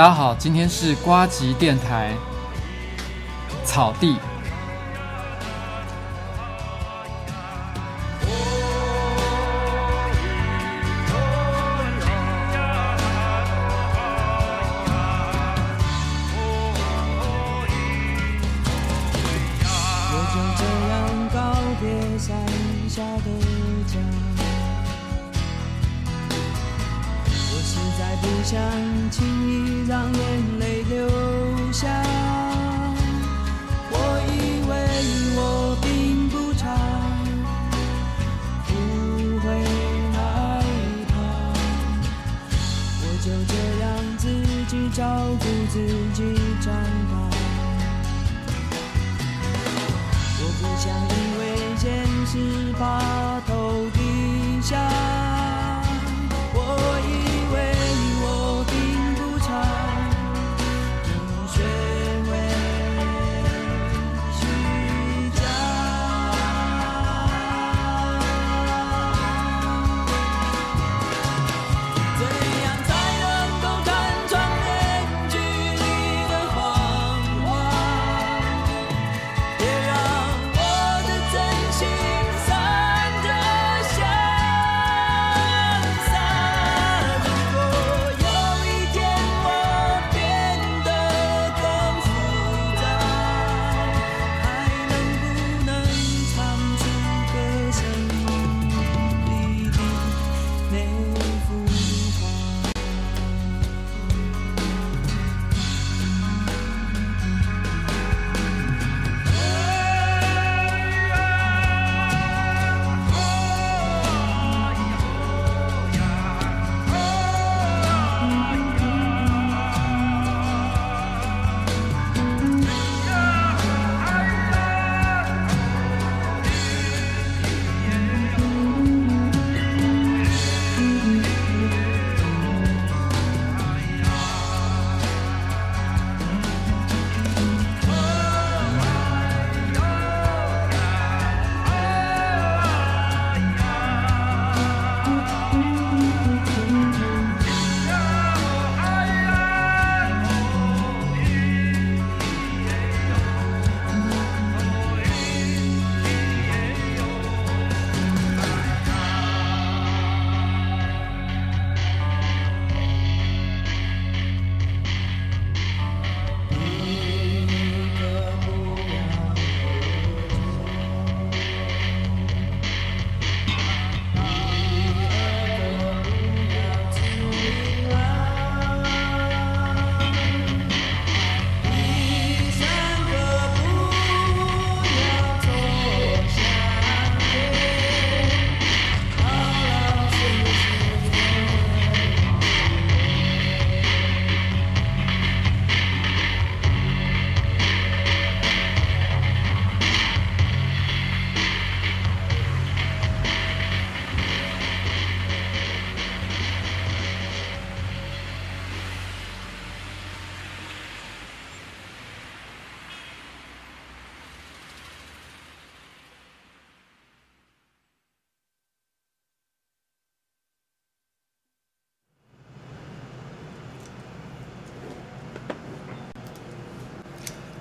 [0.00, 2.14] 大家好今天是瓜集电台
[3.66, 4.16] 草地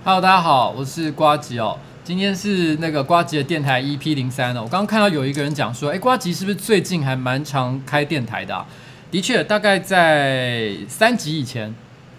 [0.10, 1.78] Hello，大家好，我是瓜吉哦。
[2.04, 4.64] 今天是那个瓜吉的电台 EP 零三哦。
[4.64, 8.66] 我刚刚看到有一个人讲说，哎，瓜吉是不是最近还蛮常开电台的啊？
[9.12, 11.72] 的确，大概在三集以前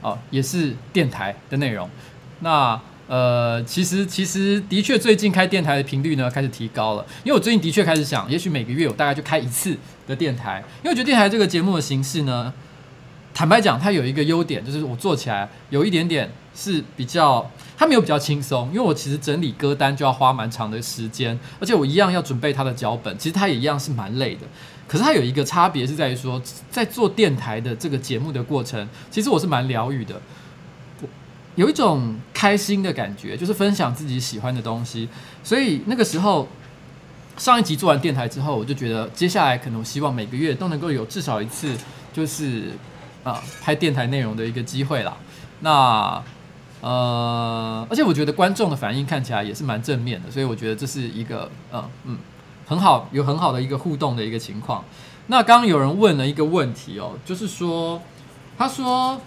[0.03, 1.91] 哦，也是电台的内容。
[2.39, 9.77] 那呃，其实其实的确最近开电台的频率呢开始提高了，因为我最近的确开始想，也许每个月我大概就开一次
[10.07, 12.55] 的电台，因为我觉得电台这个节目的形式呢。
[13.33, 17.49] 坦白讲，它有一个优点，就是我做起来有一点点是比较，
[17.81, 24.43] 它没有比较轻松，因为我其实整理歌单就要花蛮长的时间，而且我一样要准备它的脚本，其实它也一样是蛮累的。
[24.87, 26.39] 可是它有一个差别是在于说，
[26.71, 30.21] 在做电台的这个节目的过程，其实我是蛮疗愈的，
[31.55, 35.09] 有一种开心的感觉，就是分享自己喜欢的东西。
[35.43, 36.47] 所以那个时候
[37.39, 41.75] 上一集做完电台之后，我就觉得接下来可能我希望每个月都能够有至少一次，
[42.13, 42.65] 就是。
[43.23, 45.15] 啊，拍电台内容的一个机会啦。
[45.61, 46.23] 那
[46.81, 52.19] 呃，而且我觉得观众的反应看起来也是蛮正面的，所以我觉得这是一个嗯嗯
[52.67, 54.85] 很好，有很好的一个互动的一个情况。
[55.27, 58.01] 那刚刚有人问了一个问题哦，就是说，
[58.57, 59.21] 他说，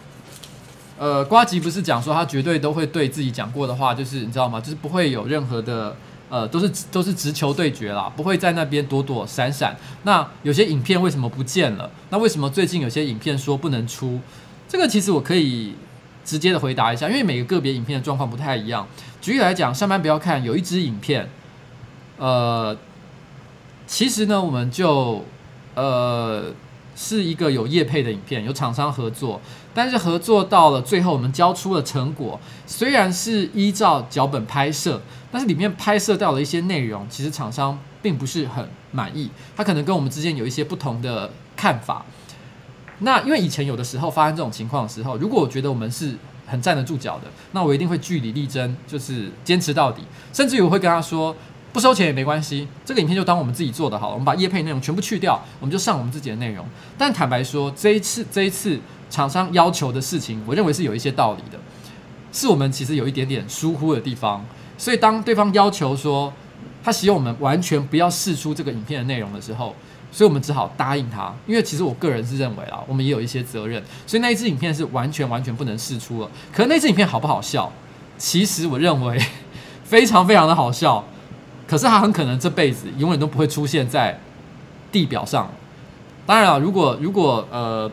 [0.97, 4.59] 呃，瓜吉不是讲说他绝对都会对自己讲过的话，就是你知道吗？
[4.59, 5.95] 就是不会有任何的。
[6.29, 9.77] 呃，都是都是直球对决啦，不会在那边躲躲闪闪。
[10.01, 11.87] 那有些影片为什么不见了？
[12.09, 14.19] 那为什么最近有些影片说不能出？
[14.67, 15.75] 这个其实我可以
[16.23, 18.87] 直接的回答一下，因为每个个别影片的状况不太一样。
[19.21, 21.29] 举例来讲，上班不要看，有一支影片，
[22.17, 22.77] 呃，
[23.85, 25.25] 其实呢，我们就
[25.75, 26.53] 呃。
[26.95, 29.41] 是一个有业配的影片，有厂商合作，
[29.73, 42.05] 但是合作到了最后，我们交出了成果，虽然是依照脚本拍摄，但是里面拍摄到了一些内容，其实厂商并不是很满意，他可能跟我们之间有一些不同的看法。
[42.99, 51.35] 那因为以前有的时候发生这种情况的时候，如果我觉得我们是很站得住脚的，那我一定会据理力争，就是坚持到底，甚至于我会跟他说。
[51.73, 54.13] 不收钱也没关系，这个影片就当我们自己做的好了。
[54.13, 56.63] 我们把业配内容全部去掉，我们就上我们自己的内容。
[56.99, 61.57] 但坦白说，这一次这一次厂商要求的事情，我认为是有一些道理的，
[62.31, 64.45] 是我们其实有一点点疏忽的地方。
[64.77, 66.31] 所以当对方要求说
[66.83, 69.75] 他希望我们完全不要试出这个影片的内容的时候，
[70.13, 71.33] 所以我们只好答应他。
[71.45, 76.29] 因为其实我个人是认为啊，我们也有一些责任，所以那一支影片是完全完全不能释出了。
[76.53, 77.69] 可是那支影片好不好笑？
[78.17, 79.19] 其实我认为
[79.83, 81.03] 非常非常的好笑。
[81.65, 84.19] 可是他很可能这辈子永远都不会出现在
[84.91, 85.49] 地表上。
[86.25, 87.89] 当然了，如果如果呃，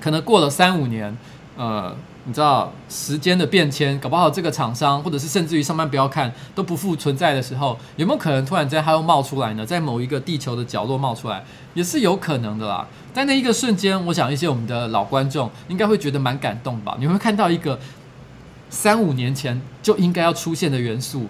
[0.00, 1.14] 可能过了三五年，
[1.56, 1.94] 呃，
[2.26, 9.64] 你知道时间的变迁，搞不好这个厂商或者是甚至于上班不要看都不复存在的时候，有没有可能突然间它又冒出来呢？
[9.64, 12.86] 在某一个地球的角落冒出来，也是有可能的啦。
[13.14, 16.96] 在那一个瞬间，我想一些我们的老观众应该会觉得蛮感动吧？
[16.98, 17.78] 你会看到一个
[18.68, 21.26] 三五年前就应该要出现的元素。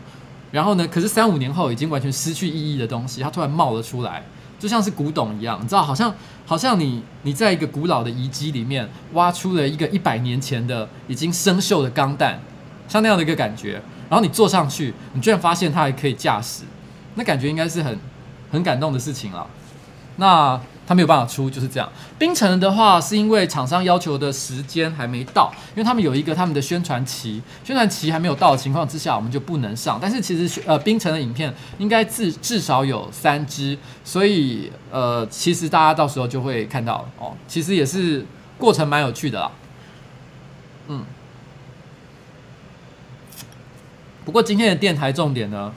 [0.53, 0.88] 然后呢？
[0.88, 4.25] 可是三五年后已经完全失去意义的东西，它突然冒了出来，
[4.59, 12.39] 就像是古董一样，你知道，好像好像你你在一个古老的遗迹里面挖出了一个一百年前的已经生锈的钢弹，
[12.89, 13.83] 像那样的一个感觉。
[14.09, 16.65] 然后你坐上去，你居然发现它还可以驾驶，
[17.17, 17.99] 那感觉应该是很
[18.51, 19.47] 很感动的事情了。
[20.17, 20.61] 那。
[20.87, 21.90] 他没有办法出，就是这样。
[22.19, 29.99] 冰城的话，是因为厂商要求的时间还没到，因为他们有一个他们的宣传期，宣传期还没有到的情况之下，我们就不能上。
[30.00, 37.35] 但是其实呃，冰城的影片应该至至少有三支，所以呃，其实大家到时候就会看到哦。
[37.49, 38.25] 其实也是
[38.57, 39.50] 过程蛮有趣的啦，
[40.88, 41.05] 嗯。
[44.25, 45.73] 不过今天的电台重点呢？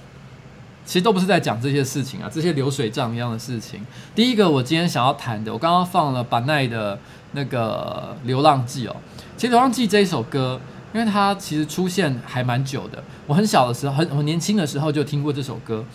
[0.89, 3.79] 其实都不是在讲这些事情啊，这些流水账一样的事情。
[4.15, 6.97] 第一个，我今天想要谈的，我刚刚放了巴奈的
[7.33, 8.95] 那个《流浪记》哦。
[9.37, 10.59] 其实《流浪记》这一首歌，
[10.91, 13.03] 因为它其实出现还蛮久的。
[13.27, 15.85] 我很小的时候，很我年轻的时候就听过这首歌，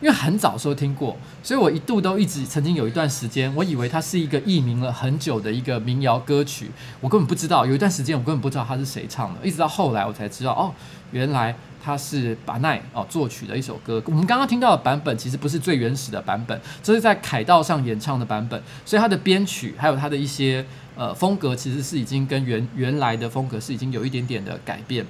[0.00, 7.64] 因为很早时候听过，所以我一度都一直曾经有一段时间，我以为它是一个佚名了很久的一个民谣歌曲，我根本不知道。
[7.64, 10.72] 有一段时间，我根本不知道它是谁唱的，一直到后来我才知道，哦，
[11.12, 11.54] 原来。
[11.86, 25.06] 它是巴奈哦作曲的一首歌，我们刚刚听到的版本其实不是最原始的版本，这是在凯道上演唱的版本，所以它的编曲还有它的一些呃风格，其实是已经跟原原来的风格是已经有一点点的改变。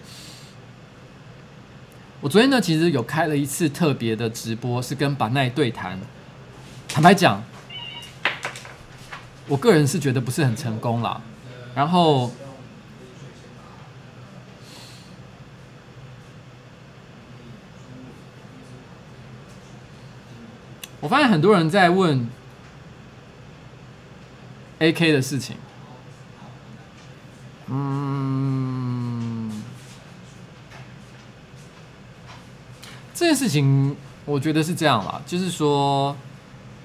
[2.26, 5.96] 我昨天呢，其实有开了一次特别的直播，是跟巴奈对谈。
[6.88, 7.40] 坦白讲，
[9.46, 11.20] 我个人是觉得不是很成功啦，
[11.72, 12.32] 然后。
[20.98, 22.28] 我发现很多人在问
[24.80, 25.54] AK 的事情，
[27.68, 28.75] 嗯，
[33.16, 33.96] 这件事情，
[34.26, 36.14] 我觉得是这样啦，就是说，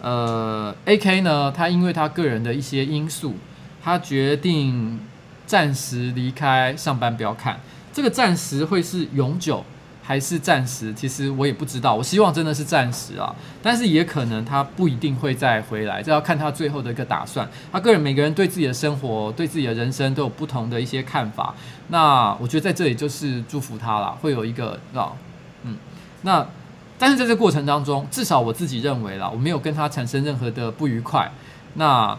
[0.01, 3.35] 呃，AK 呢，他因为他个人的一些因素，
[3.83, 4.97] 他决定
[5.45, 7.59] 暂时离开上班不要看，
[7.91, 9.65] 这个暂时会是永久。
[10.03, 11.93] 还是暂时，其实我也不知道。
[11.93, 17.47] 我希望真的是暂时啊，但是也可能他不一定会再回来，这要看他最后的一个打算。
[17.71, 21.55] 他个人每个人对自己的生活、对自己的人生都有不同的一些看法。
[21.89, 25.13] 那我觉得在这里就是祝福他了，会有一个啊，
[26.23, 26.47] 那
[26.97, 31.31] 但是在这过程当中，至少我自己认为啦，我没有跟他产生任何的不愉快。
[31.75, 32.17] 那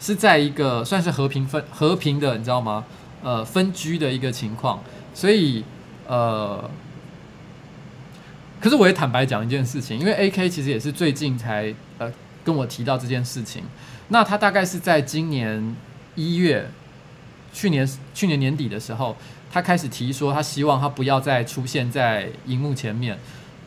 [0.00, 2.84] 是在一个算是和平分和平的，你知道吗？
[3.22, 4.82] 呃，分居的一个情况，
[5.14, 5.64] 所以
[6.06, 6.70] 呃。
[8.60, 12.08] 可是我也坦白讲一件事情，因为 AK 其实也是最近才呃
[12.44, 13.64] 跟我提到这件事情。
[14.06, 15.74] 那他大概是在今年
[16.14, 16.70] 一月，
[17.52, 19.16] 去年去年年底的时候，
[19.52, 23.16] 他开始提说他希望他不要再出现在荧幕前面。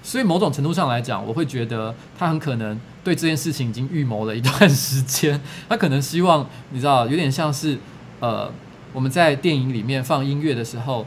[0.02, 5.40] 所以某种程度上来讲，我会觉得他很可能对这件事情已经预谋了一段时间。
[5.70, 7.78] 他可能希望你知道，有点像是
[8.20, 8.52] 呃
[8.92, 11.06] 我们在电影里面放音乐的时候。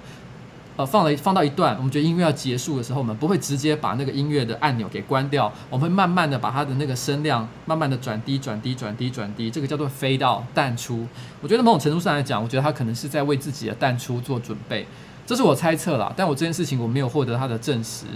[0.78, 11.04] 呃，放了放到一段，我们觉得音乐要结束的时候，我们不会直接把那个音乐的按钮给关掉，我们会慢慢的把它的那个声量慢慢的转低、转低、转低、转低，这个叫做飞到淡出。
[11.40, 14.87] 我觉得某种程度上来讲，我觉得他可能是在为自己的淡出做准备，
[15.26, 16.12] 这是我猜测啦。
[16.16, 18.06] 但我这件事情我没有获得他的证实。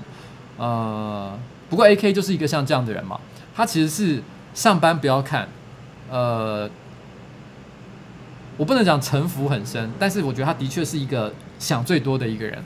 [0.56, 1.36] 呃，
[1.68, 3.18] 不过 AK 就是一个像这样的人嘛，
[3.56, 4.22] 他其实是
[4.54, 5.48] 上班不要看，
[6.08, 6.70] 呃。
[8.58, 12.62] 我不能讲城府很深，但是我觉得他的确是一个想最多的一个人。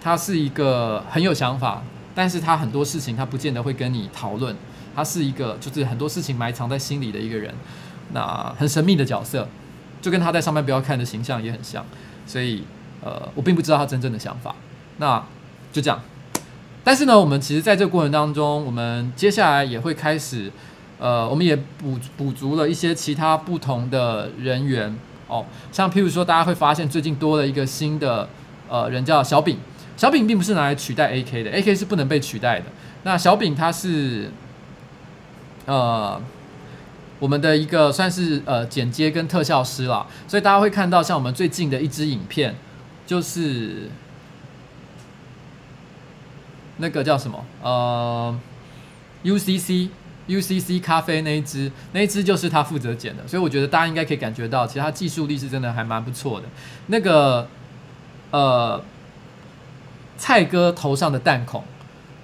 [0.00, 1.82] 他是一个很有想法，
[2.14, 4.56] 但是他很多事情他不见得会跟你讨论。
[4.94, 7.52] 他是一个就是很多事情埋藏在心里的一个人，
[8.12, 9.46] 那很神秘的角色，
[10.00, 11.84] 就跟他在上班不要看的形象也很像。
[12.26, 12.64] 所以
[13.02, 14.54] 呃，我并不知道他真正的想法。
[14.96, 15.22] 那
[15.72, 16.00] 就这样。
[16.82, 20.50] 但是呢，我们其实在这个过程当中，我们接下来也会开始，
[20.98, 24.96] 呃，我们也补补足了一些其他不同的人员。
[25.28, 28.28] 哦，像譬如说，大家会发现最近多了一个新的
[28.68, 29.58] 呃人叫小饼。
[29.96, 32.66] 小饼并不是拿来取代 AK 的，AK 是不能被取代的。
[33.02, 34.30] 那小炳他是
[35.66, 36.20] 呃
[37.18, 42.54] 我们的一个算是呃剪接跟特效师啦，所以大家会看到像我们最近的一支影片，
[43.06, 43.90] 就是
[46.76, 48.38] 那个叫什么呃
[49.24, 49.88] UCC。
[50.28, 56.46] UCC 咖啡那一支，那一支就是他负责剪的，所以我觉得大家应该可以感觉到，其实他技术力是真的还蛮不错的。
[56.88, 57.48] 那个
[58.30, 58.80] 呃，
[60.16, 61.64] 蔡哥头上的弹孔，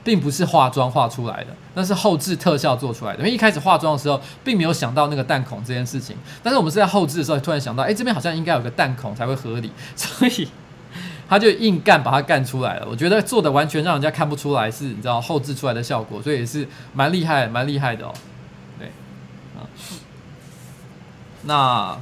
[0.05, 3.21] 并不是化妆画出来的，那是后置特效做出来的。
[3.21, 10.49] 因为一开始化妆的时候，并没有想到那个弹孔这件事情，但是我们是在后置的时候突然想到，哎，这边好像应该有个弹孔才会合理，所以。
[11.35, 18.15] 他就硬干把它干出来了，我觉得做的完全让人家看不出来是你知道后置出来的效果，所以也是蛮厉害蛮厉害的哦。
[18.79, 18.87] 对，
[19.59, 19.67] 啊，
[21.43, 21.99] 那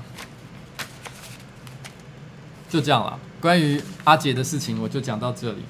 [2.68, 3.18] 就这样了。
[3.40, 5.62] 关于阿杰的事情，我就讲到这里。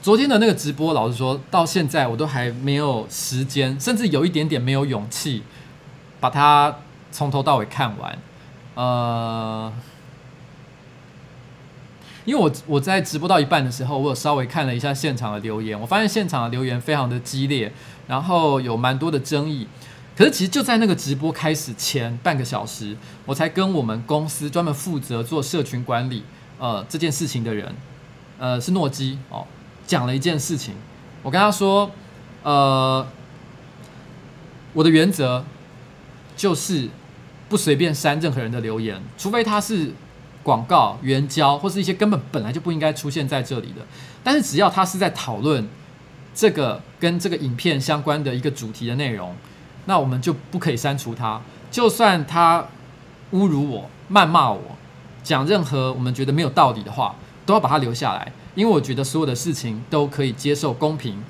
[0.00, 5.42] 昨天的那个直播，老实说到现在我都还没有时间，甚至有一点点没有勇气
[6.20, 6.76] 把它
[7.10, 8.16] 从头到尾看完。
[8.76, 9.72] 呃。
[12.24, 17.72] 因为我我在直播到一半的时候，我有稍微看了一下现场的留言，我发现现场的留言非常的激烈，
[18.06, 19.66] 然后有蛮多的争议。
[20.16, 26.22] 可是其实就在那个直播开始前半个小时，我才跟我们公司专门负责做社群管理
[26.58, 27.74] 呃这件事情的人，
[28.38, 29.44] 呃是诺基哦，
[29.84, 30.74] 讲了一件事情。
[31.24, 31.90] 我跟他说，
[32.44, 33.04] 呃，
[34.74, 35.44] 我的原则
[36.36, 36.88] 就是
[37.48, 39.90] 不随便删任何人的留言，除非他是。
[40.42, 43.82] 广告、援交或是一些根本本来就不应该出现在这里的，
[44.24, 45.68] 但是只要他是在讨论
[46.34, 49.34] 这个跟这个影片相关的一个主题的内容，
[49.86, 51.40] 那我们就不可以删除他。
[51.70, 52.66] 就算他
[53.32, 54.60] 侮辱我、谩骂我、
[55.22, 57.14] 讲任何我们觉得没有道理的话，
[57.46, 61.22] 都要把它留下来，因为我觉得所有的事情都可以接受公平。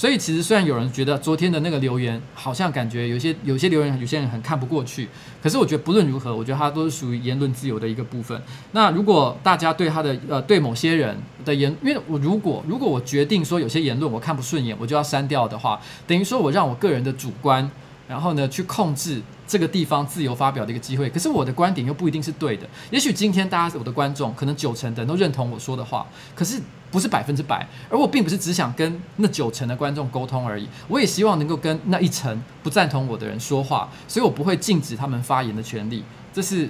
[0.00, 5.06] 所以其实虽然有人觉得昨天的那个留言好像感觉有些有些留言有些人很看不过去，
[5.42, 8.42] 可是我觉得不论如何，我觉得它都是属于言论自由的一个部分。
[8.72, 11.14] 那如果大家对他的呃对某些人
[11.44, 17.70] 的言，因为我如果如果我决定说有些言论我看不顺眼，我就要删掉的话，等于说我让我个人的主观，
[18.08, 21.10] 然后呢去控制这个地方自由发表的一个机会。
[21.10, 26.60] 可是我的观点又不一定是对的，也许今天大家我的观众可能九成的人都认同我说的话，可是。
[26.90, 36.02] 不是百分之百，而我并不是只想跟那九成的观众沟通而已，我也希望能够跟那一成不赞同我的人说话，所以我不会禁止他们发言的权利，
[36.32, 36.68] 这是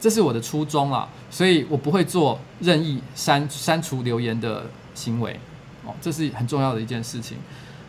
[0.00, 4.64] 这是我的初衷啦，所以我不会做任意删删除留言的
[4.94, 5.38] 行为。
[5.84, 7.36] 哦，这是很重要的一件事情。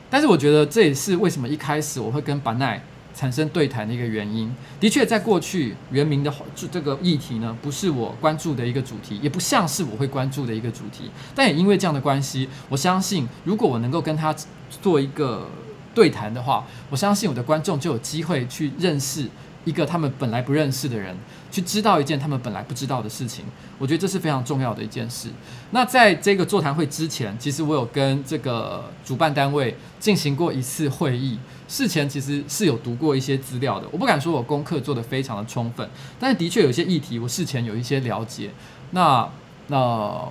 [0.10, 2.84] 但是我觉得这也是为什么一开始我会跟巴奈
[3.16, 4.54] 产生对谈的一个原因。
[4.80, 6.34] 的确，在过去原民的
[6.72, 11.10] 这个议题呢，不是我关注的一个主题，也不像是我会关注的一个主题。
[11.34, 14.36] 但也因为这样的关系，我相信如果我能够跟他
[14.70, 15.48] 做一个
[15.94, 19.30] 对谈的话，我相信我的观众就有机会去认识
[19.66, 21.16] 一个他们本来不认识的人。
[21.52, 23.46] 去知道一件他们本来不知道的事情，
[23.78, 25.30] 我觉得这是非常重要的一件事。
[25.70, 31.38] 那在这个座谈会之前，其实我有跟这个主办单位进行过一次会议，
[31.74, 33.88] 事前其实是有读过一些资料的。
[33.92, 38.52] 我不敢说我功课做得非常的充分，但是的确有一些议题我事前有一些了解。
[38.92, 39.28] 那
[39.70, 40.30] 那，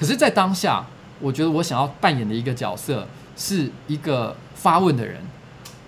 [0.00, 0.86] 可是，在当下，
[1.20, 5.20] 我觉得我想要扮演的一个角色是一个发问的人。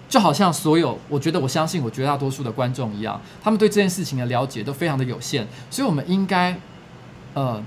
[0.07, 6.55] 就好像所有，我觉得我相信我绝大多数的观众一样，他们对这件事情的了解都非常的有限，所以我们应该，
[7.33, 7.63] 呃，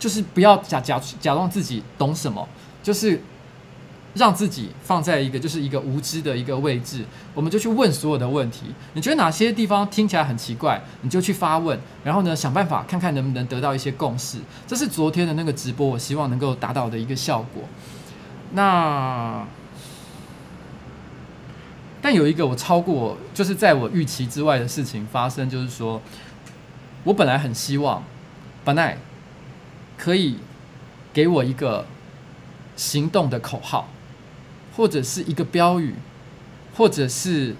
[0.00, 2.48] 就是不要假假假装自己懂什么，
[2.82, 3.22] 就是
[4.16, 8.66] 让自己放在一个就是一个无知的一个位置，我们就去问所有的问题。
[8.94, 14.38] 你觉得哪些地方听起来很奇怪，你就去发问，然后呢，想办法看看能不能得到一些共识。
[14.66, 17.62] 这是昨天的那个直播，我希望能够达到的一个效果。
[18.52, 19.46] 那。
[22.02, 26.00] 但有一个我超过，就是在我预期之外的事情发生，就是说，
[27.02, 28.04] 我本来很希望，
[28.64, 28.96] 巴奈
[29.96, 30.38] 可以
[31.12, 31.84] 给我一个
[32.76, 33.88] 行动的口号，
[34.76, 35.94] 或者是一个标语，
[36.74, 37.56] 或者是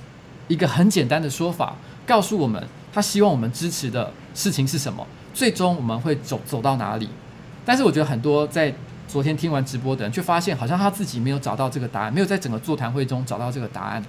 [0.48, 1.76] 一个很简单的说法，
[2.06, 7.08] 告诉我们他希望我们支持的事情是什么，最终我们会走走到哪里。
[7.64, 8.72] 但是我觉得很多在
[9.08, 14.04] 昨天听完直播的人，却发现好像他自己没有找到这个答案，没有在整个座谈会中找到这个答案。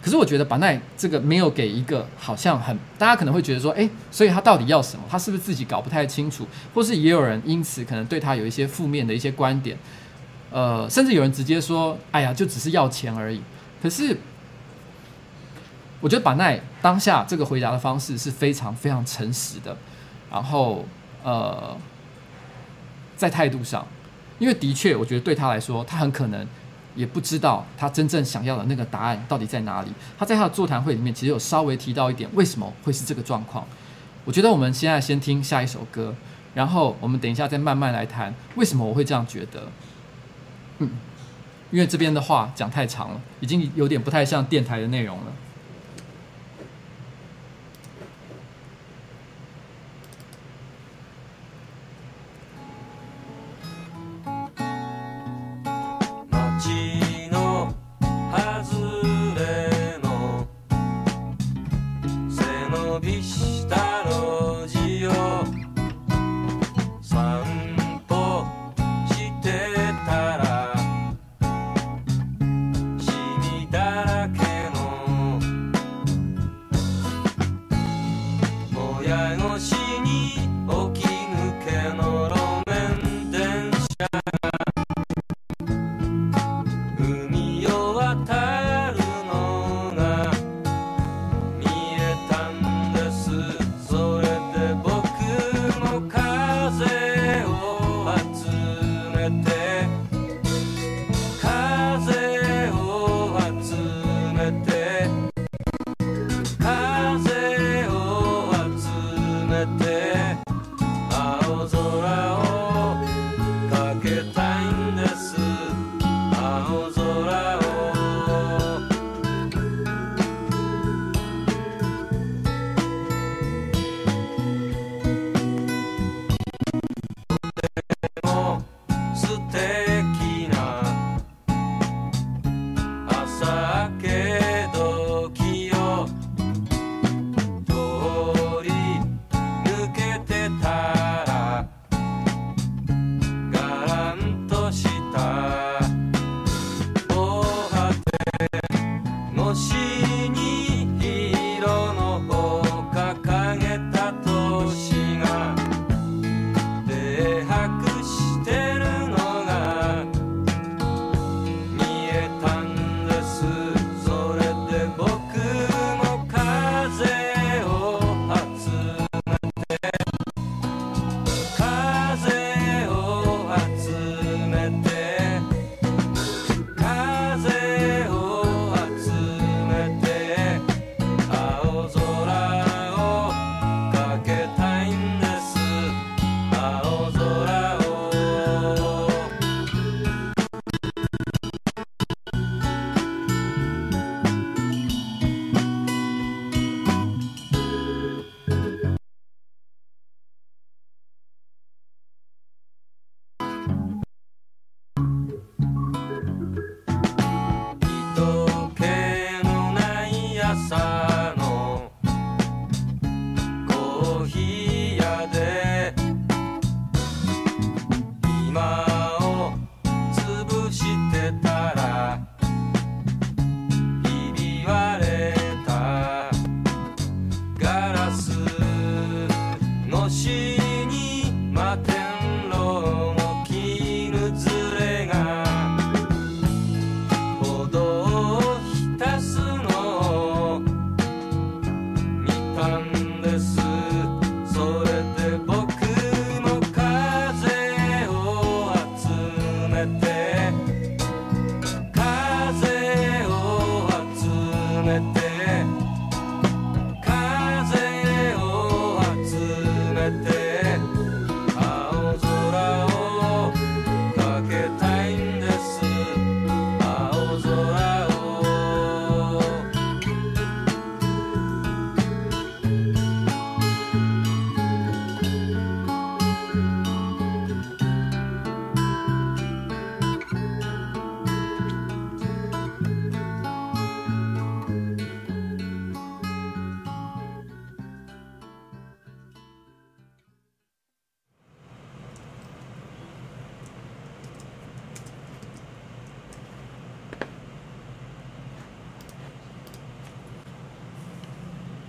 [0.00, 5.02] 可是我觉得巴奈这个没有给一个好像很，大家可能会觉得说，诶，所以他到底要什么？
[5.10, 6.46] 他是不是自己搞不太清楚？
[6.72, 9.76] 或是也有人因此可能对他有一些负面的一些观点，
[10.50, 13.40] 呃，甚至有人直接说，哎呀，就只是要钱而已。
[13.82, 14.16] 可是
[16.00, 19.76] 我觉得巴奈当下这个回答的方式是非常非常诚实的，
[20.30, 20.84] 然后
[21.22, 21.76] 呃，
[23.16, 23.86] 在态度上，
[24.38, 26.46] 因为的确我觉得对他来说，他很可能。
[26.94, 29.92] 也不知道他真正想要的那个答案到底在哪里。
[30.18, 33.64] 他在他的座谈会里面其实有稍微提到一点，为什么会是这个状况？
[34.24, 36.12] 我觉得我们现在先听下一首歌，
[36.54, 39.68] 然后我们等一下再慢慢来谈为什么我会这样觉得。
[40.78, 40.90] 嗯，
[41.70, 45.32] 因为这边的话讲太长了，已经有点不太像电台的内容了。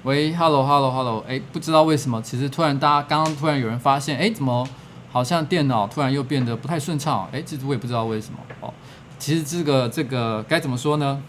[0.10, 4.68] 喂，Hello，Hello，Hello，哎，不知道为什么，其实突然大家刚刚突然有人发现，哎，怎么
[5.12, 7.30] 好像电脑突然又变得不太顺畅？
[7.32, 8.74] 哎，其实我也不知道为什么哦。
[9.20, 11.22] 其实这个这个该怎么说呢？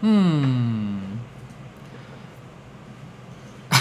[0.00, 1.18] 嗯，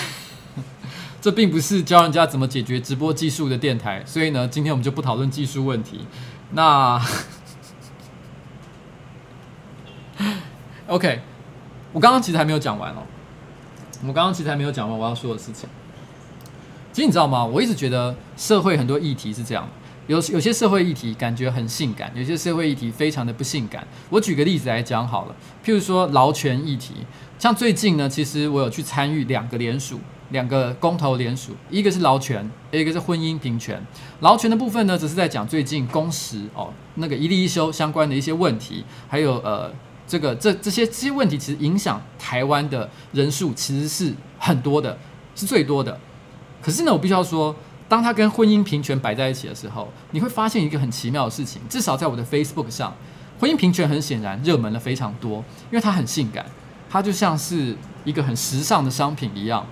[1.21, 6.05] 这并不是教人家怎么解决直播技术的电台，所以呢，今天我们就不讨论技术问题。
[6.51, 7.01] 那，
[10.87, 11.21] OK，
[11.93, 13.03] 我刚刚其实还没有讲完哦。
[14.01, 15.67] 我们刚刚其实还没有讲完我要说的事情。
[16.93, 17.45] 其实你知道吗？
[17.45, 19.67] 我一直觉得社会很多议题是这样，
[20.07, 23.87] 有有些社会议题感觉很性感，有些社会议题非常的不性感。
[24.09, 26.93] 我举个例子来讲好了，譬如说劳权议题，
[27.37, 33.79] 像最近呢，其实我有去参与两个联署，两个公投联署，一个是劳权，一个是婚姻平权。
[34.21, 39.71] 劳权的部分呢，只是在讲最近工时哦，那个一例一休相关的一些问题，还有呃。
[40.07, 44.97] 这个这这些这些问题其实影响台湾的人数其实是很多的，
[45.35, 45.99] 是最多的。
[46.61, 47.55] 可是呢，我必须要说，
[47.89, 51.61] 当它跟婚姻平权摆在一起的时候，你会发现一个很奇妙的事情。
[51.69, 52.95] 至少在我的 Facebook 上，
[53.39, 56.45] 婚姻平权很显然热门了非常多，因为它很性感，
[56.89, 59.65] 它就像是一个很时尚的商品一样。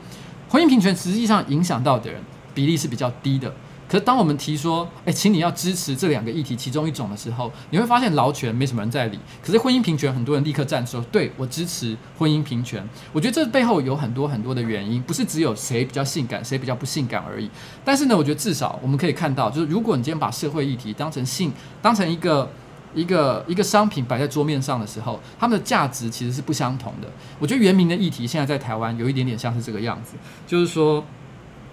[0.49, 2.21] 婚姻平权实际上影响到的人
[2.53, 3.53] 比例是比较低的。
[3.87, 12.83] 可是当我们提说，哎，请你要支持这两个议题其中一种的时候，你会发现劳权没什么人在理，可是婚姻平权很多人立刻站出说，对，我支持婚姻平权。
[13.13, 17.47] 我觉得这背后有很多很多的原因，不是只有谁比较性感，谁比较不性感而已。
[17.83, 22.49] 但是呢，我觉得至少我们可以看到，就是如果你今天把社会议题当成性，当成一个
[22.95, 27.07] 一个一个商品摆在桌面上的时候，它们的价值其实是不相同的。
[27.37, 30.13] 我觉得原民的议题现在在台湾有一点点像是这个样子，
[30.47, 31.05] 就是说。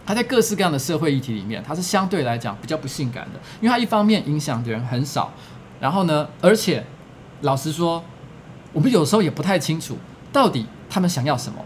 [0.05, 5.33] 它在各式各样的社会议题里面，它是相对来讲比较不性感的，因为它一方面影响的人很少，
[5.81, 6.85] 然后呢，而且
[7.43, 8.03] 老实说，
[8.73, 9.97] 我们有时候也不太清楚
[10.33, 11.59] 到底他们想要什么。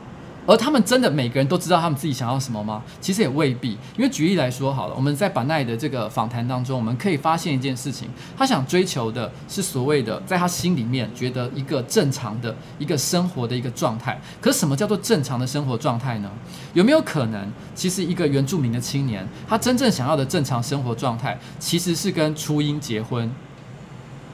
[0.46, 2.82] 而他们真的每个人都知道他们自己想要什么吗？
[3.00, 3.70] 其实也未必。
[3.96, 14.20] 因为举例来说好了，我们在巴奈的这个访谈当中，我们可以发现一件事情：他想追求的是所谓的在他心里面觉得一个正常的一个生活的一个状态。
[14.40, 16.30] 可什么叫做正常的生活状态呢？
[16.74, 23.30] 有没有可能，其实一个原住民的青年，他真正想要的正常生活状态，其实是跟初音结婚？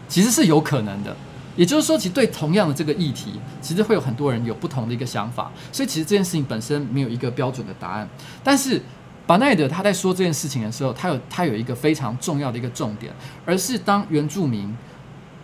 [0.08, 1.16] 其实是有可能的。
[1.56, 8.08] 也就是说，其实对同样的这个议题，其实会有很多人有不同的一个想法，所以其实这件事情本身没有一个标准的答案。
[8.42, 8.80] 但是
[9.26, 13.12] 巴奈德他在说这件事情的时候，他有他有一个非常重要的一个重点，
[13.44, 14.74] 而是当原住民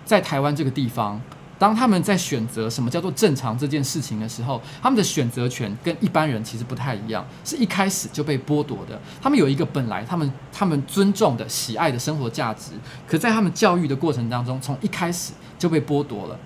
[0.04, 1.20] 在台湾这个地方，
[1.58, 9.00] 当他们在选择什么叫做正常这件事情的时候，他们的选择权跟一般人其实不太一样，是一开始就被剥夺的。
[9.20, 12.72] 他们有一个本来他们他们尊重的、喜爱的生活价值，
[13.06, 15.32] 可在他们教育的过程当中，从一开始。
[15.58, 16.38] 就被剥夺了，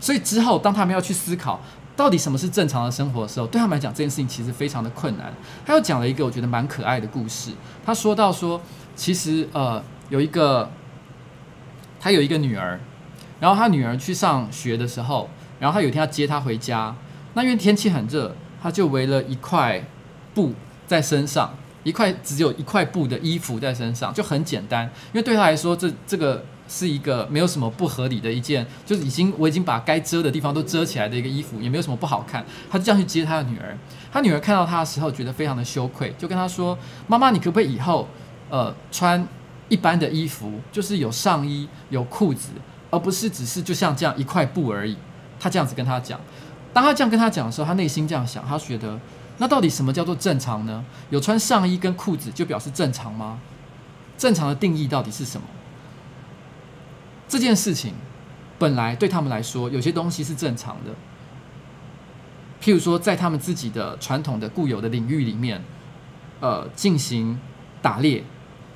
[0.00, 1.60] 所以之后当他们要去思考
[1.94, 5.30] 到底什么是正常的生活的时候，对他们来讲这件事情其实非常的困难。
[5.66, 7.50] 他又讲了一个我觉得蛮可爱的故事。
[7.84, 8.58] 他说到说，
[8.96, 10.70] 其实呃有一个
[12.00, 12.80] 他有一个女儿，
[13.44, 15.28] 然后他女儿去上学的时候，
[15.60, 16.96] 然后他有一天要接她回家，
[17.34, 19.86] 那因为天气很热，他就围了一块
[20.32, 20.54] 布
[20.86, 26.42] 在身上，一块只有一块布的衣服在身上，就很简单，因为对他来说这这个。
[26.66, 32.42] 是一个没有什么不合理的一件，就是已经我已经把该遮的地方都遮起来的一个衣服，也没有什么不好看。
[32.70, 33.76] 他就这样去接他的女儿，
[34.10, 36.76] 他女儿看到他的时候觉得非常的羞愧，就跟他说
[37.06, 38.08] ：“妈妈，你可不可以以后
[38.48, 39.28] 呃穿
[39.68, 42.48] 一般的衣服，就是有上衣有裤子，
[42.94, 44.96] 而不是只是就像这样一块布而已？”
[45.40, 46.20] 他这样子跟他讲。
[46.72, 48.98] 当他这样跟他讲的时候，他内心这样想，他觉得
[49.38, 50.84] 那到底什么叫做正常呢？
[51.10, 53.40] 有穿上衣跟裤子就表示正常吗？
[54.16, 55.46] 正常的定义到底是什么？
[57.28, 57.94] 这件事情
[58.58, 60.92] 本来对他们来说，有些东西是正常的。
[62.62, 65.62] 譬如说，在他们自己的传统的固有的领域里面，
[66.40, 67.38] 呃，进行
[67.82, 68.24] 打猎，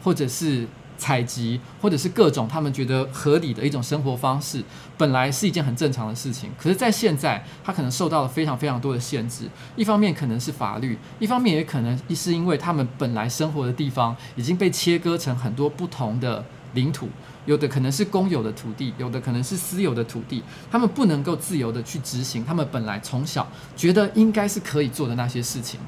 [0.03, 4.63] 或者是采集，或者是各种他们觉得合理的一种生活方式，
[4.99, 6.51] 本来是一件很正常的事情。
[6.59, 9.49] 可是，在现在，他可能受到了非常非常多的限制。
[9.77, 17.09] 一方面可能是法律，一方面也可能是因为他们本来生活的地方已经被切割成很多不同的领土，
[17.47, 25.79] 有的可能是公有的土地，有的可能是私有的土地，他们不能够自由的去执行他们本来从小觉得应该是可以做的那些事情。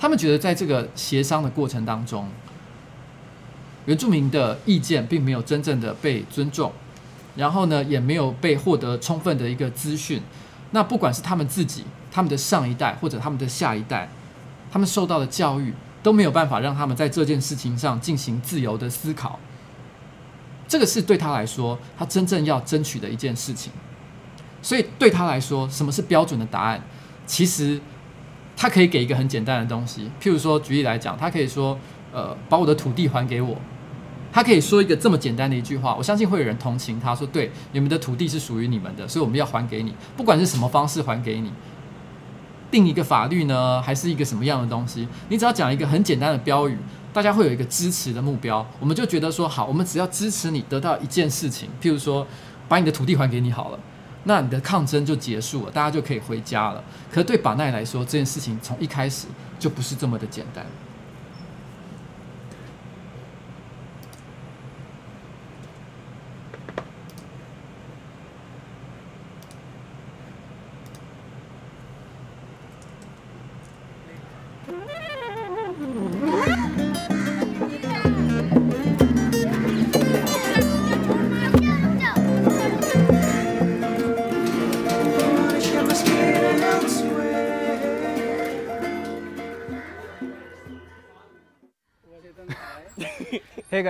[0.00, 2.28] 他们觉得，在这个协商的过程当中，
[3.86, 6.70] 原住民的意见并没有真正的被尊重，
[7.34, 10.22] 然后呢，也没有被获得充分的一个资讯。
[10.70, 14.08] 那不管是他们自己、他们的上一代或者他们的下一代，
[14.70, 19.40] 他们受到的教育都没有办法让他们在这件事情上进行自由的思考。
[20.68, 23.72] 这个是对他来说，他真正要争取的一件事情。
[24.62, 26.80] 所以对他来说，什么是标准的答案？
[27.26, 27.80] 其实。
[28.60, 31.78] 他可以给一个很简单的东西，譬如说，举例来讲，他可以说，
[32.12, 33.56] 呃，把我的土地还给我。
[34.32, 41.52] 他可以说一个这么简单的一句话，我相信会有人同情他，说，对，你们的土地是属于你们的，所以我们要还给你，不管是什么方式还给你，
[42.68, 46.76] 定一个法律呢，还是一个什么样的东西，你只要讲一个很简单的标语，
[47.12, 52.26] 大家会有一个支持的目标，我们就觉得说，好，我们只要支持你得到一件事情，譬如说，
[52.68, 53.78] 把你的土地还给你好了。
[54.28, 56.84] 那你的抗争就结束了，大家就可以回家了。
[57.10, 59.26] 可是对巴奈来说，这件事情从一开始
[59.58, 60.64] 就不是这么的简单。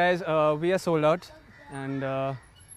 [0.09, 1.31] Guys, uh, we are sold out
[1.71, 2.33] and uh,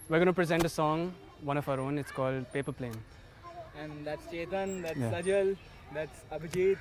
[0.10, 1.14] we're going to present a song,
[1.50, 1.98] one of our own.
[1.98, 2.98] It's called Paper Plane.
[3.82, 5.12] And that's Chetan, that's Yeah.
[5.14, 5.56] Sajal,
[5.94, 6.78] that's Abhijit,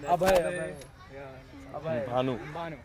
[0.00, 0.74] that's Abhay, Abhay, Abhay.
[1.16, 1.98] Yeah, Abhay.
[2.06, 2.34] Bhanu.
[2.44, 2.78] and Bhanu.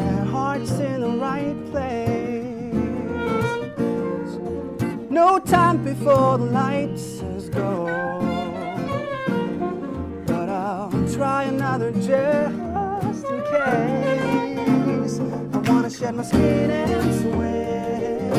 [0.00, 2.16] their heart's in the right place.
[5.10, 8.24] No time before the lights has gone.
[10.26, 11.16] But I'll try.
[11.16, 15.20] try another just in case.
[15.20, 18.32] I wanna shed my skin and swim.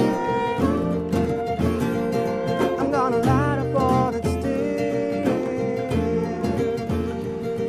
[2.80, 4.58] I'm gonna light up all that's still.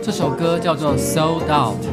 [0.03, 1.85] 这首歌叫做《Sold Out》。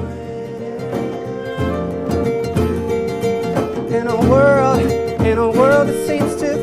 [4.11, 6.60] A world, in a world that seems to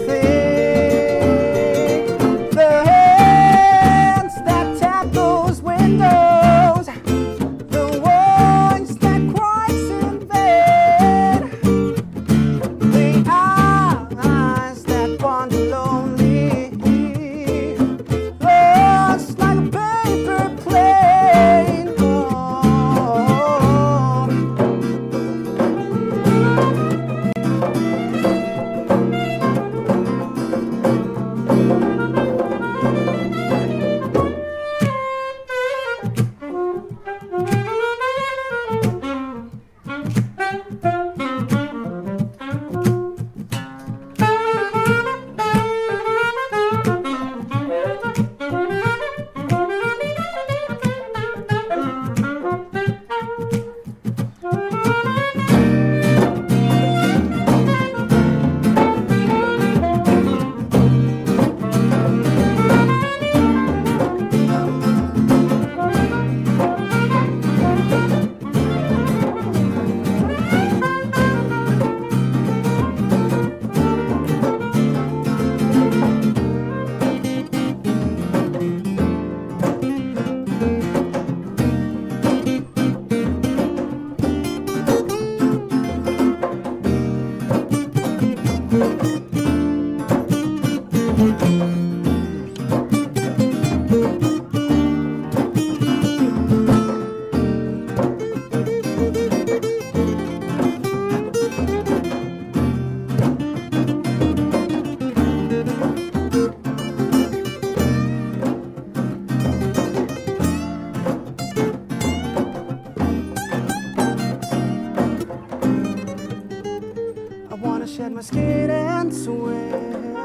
[118.18, 120.18] my skin and swim.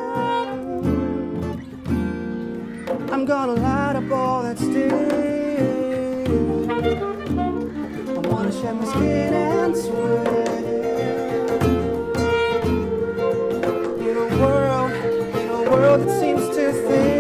[3.13, 5.13] I'm gonna light up all that's still.
[8.09, 10.27] I wanna shed my skin and swim.
[14.09, 14.93] In a world,
[15.37, 17.12] in a world that seems to think.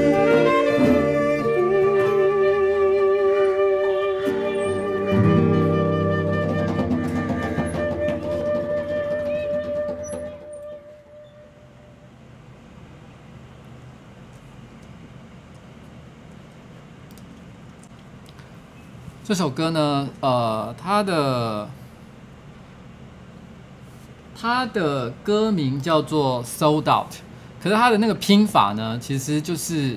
[19.32, 21.66] 这首歌呢，呃，它的
[24.38, 27.12] 它的歌名叫做《Sold Out》，
[27.58, 29.96] 可是它的那个拼法呢，其实就是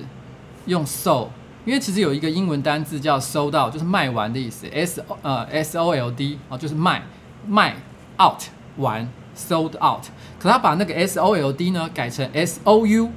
[0.64, 1.28] 用 “sold”，
[1.66, 7.02] 因为其实有一个英文单字叫 “sold 就是卖完的意思，s 呃 s o l d 啊，就是卖
[7.46, 7.76] 卖
[8.18, 8.40] out
[8.78, 9.06] 完
[9.36, 10.06] sold out，
[10.38, 13.10] 可他把那个 s o l d 呢改成 s o u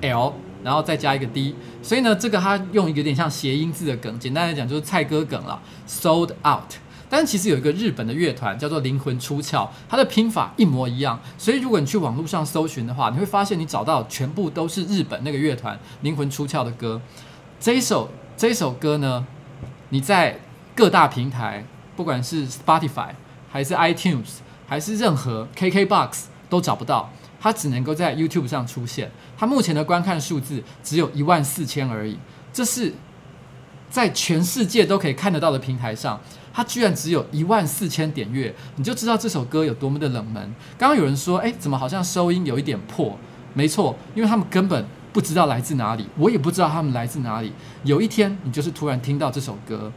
[0.00, 0.32] l，
[0.62, 6.74] 然后再加一个 d，所以呢，这个它用一个有点像谐音字的梗，简单来讲就是蔡哥梗了，sold out。
[7.08, 17.00] 但其实有一个日本的乐团叫做灵魂出窍，它的拼法一模一样，所以如果你去网络上搜寻的话，你会发现你找到全部都是日本那个乐团灵魂出窍的歌。
[17.58, 19.26] 这一首这一首歌呢，
[19.88, 20.38] 你在
[20.76, 21.64] 各大平台，
[21.96, 23.08] 不管是 Spotify
[23.50, 24.38] 还是 iTunes
[24.68, 27.10] 还是任何 KKBox 都找不到，
[27.40, 29.10] 它只能够在 YouTube 上出现。
[29.36, 32.18] 它目前的观看数字只有一万四千而已，
[32.52, 32.92] 这是
[33.88, 36.20] 在全世界都可以看得到的平台上。
[36.52, 40.54] 它居然只有一万四千点阅，你就知道这首歌有多么的冷门。
[40.76, 43.16] 刚刚有人说，诶，怎么好像收音有一点破？
[43.54, 47.52] 没错，因为他们根本不知道来自哪里，我也不知道他们来自哪里。
[47.84, 49.92] 有一天，你就是突然听到这首歌，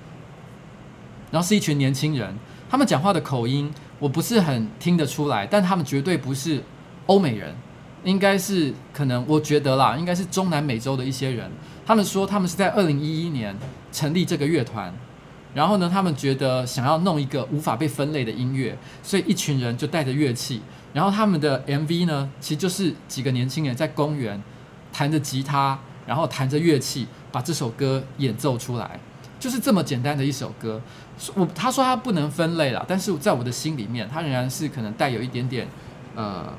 [1.31, 2.35] 然后是一群年轻人，
[2.69, 6.63] 他们讲话的口音我不是很听得出来，但他们绝对不是
[7.05, 7.55] 欧美人，
[8.03, 11.49] 应该是可能我觉得啦，应该是中南美洲的一些人。
[11.85, 13.55] 他们说他们是在二零一一年
[13.91, 14.93] 成立这个乐团。
[15.53, 20.59] 然后呢，他们觉得想要弄一个无法被分类的音乐，所以一群人就带着乐器。
[20.93, 24.41] 然后他们的 MV 呢，其实就是几个年轻人在公园
[24.91, 25.77] 弹着吉他，
[26.07, 28.99] 然后弹着乐器，把这首歌演奏出来，
[29.39, 30.81] 就是这么简单的一首歌。
[31.35, 35.67] 我他说他不能分类了，但是在我的心里面，他仍然是可能带有一点点
[36.15, 36.51] 呃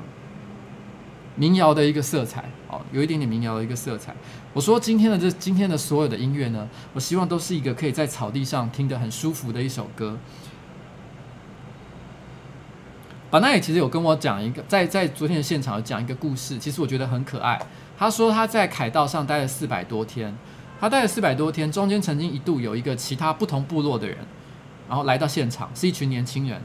[1.35, 4.15] 民谣的一个色彩哦，有一点点民谣的一个色彩。
[4.53, 10.17] 我说今天的这今天的所有的音乐呢，我希望都是一个可以在草地上听得很舒服的一首歌。
[13.29, 17.59] 巴奈其实有跟我讲一个，在在昨天的现场有讲一个故事，其实我觉得很可爱。
[17.97, 20.33] 他说他在凯道上待了四百多天，
[20.79, 24.17] 他待了四百多天，中间曾经一度有一个其他不同部落的人，
[24.87, 26.61] 然后来到现场，是一群年轻人。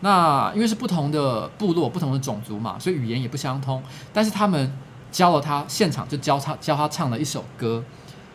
[0.00, 3.82] 那因为是不同的部落、不同的种族嘛，所以语言也不相通。
[4.12, 4.72] 但是他们
[5.10, 7.82] 教了他，现场就教他教他唱了一首歌。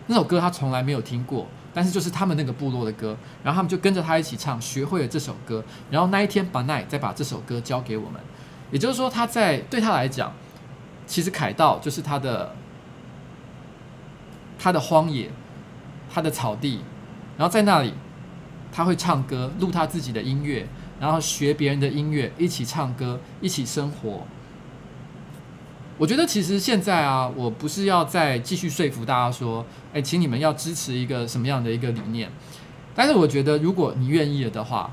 [0.07, 3.15] 那首歌他从来没有听过，但是就是他们那个部落的歌。
[3.41, 5.63] 然后他们就跟着他一起唱，学会了这首歌。
[5.89, 8.19] 然后那一天，巴奈再把这首歌交给我们。
[8.69, 10.33] 也就是说，他在对他来讲，
[11.07, 12.53] 其实凯道就是他的
[14.59, 15.31] 他的荒野，
[16.13, 16.81] 他的草地。
[17.37, 17.93] 然后在那里，
[18.69, 20.67] 他会唱歌，录他自己的音乐。
[20.99, 24.25] 然后学别人的音乐，一起唱歌，一起生活。
[25.97, 29.63] 我觉得其实现在啊，我不是要再继续说服大家说，
[29.93, 32.31] 哎，请你们要支持一个什么样的一个理念。
[32.95, 34.89] 但是我觉得，如果你愿意了的话，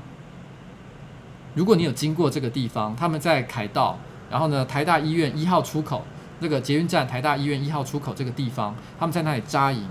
[1.55, 3.97] 如果你有经过这个地方，他们在凯道，
[4.29, 6.05] 然后呢，台大医院一号出口
[6.39, 9.87] 那个捷运站，台大医院一号出口这个地方，他们在那里扎营，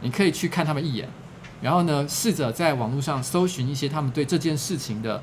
[0.00, 1.08] 你可以去看他们一眼，
[1.60, 5.20] 然后呢，试着在网络上搜寻一些他们对这件事情的。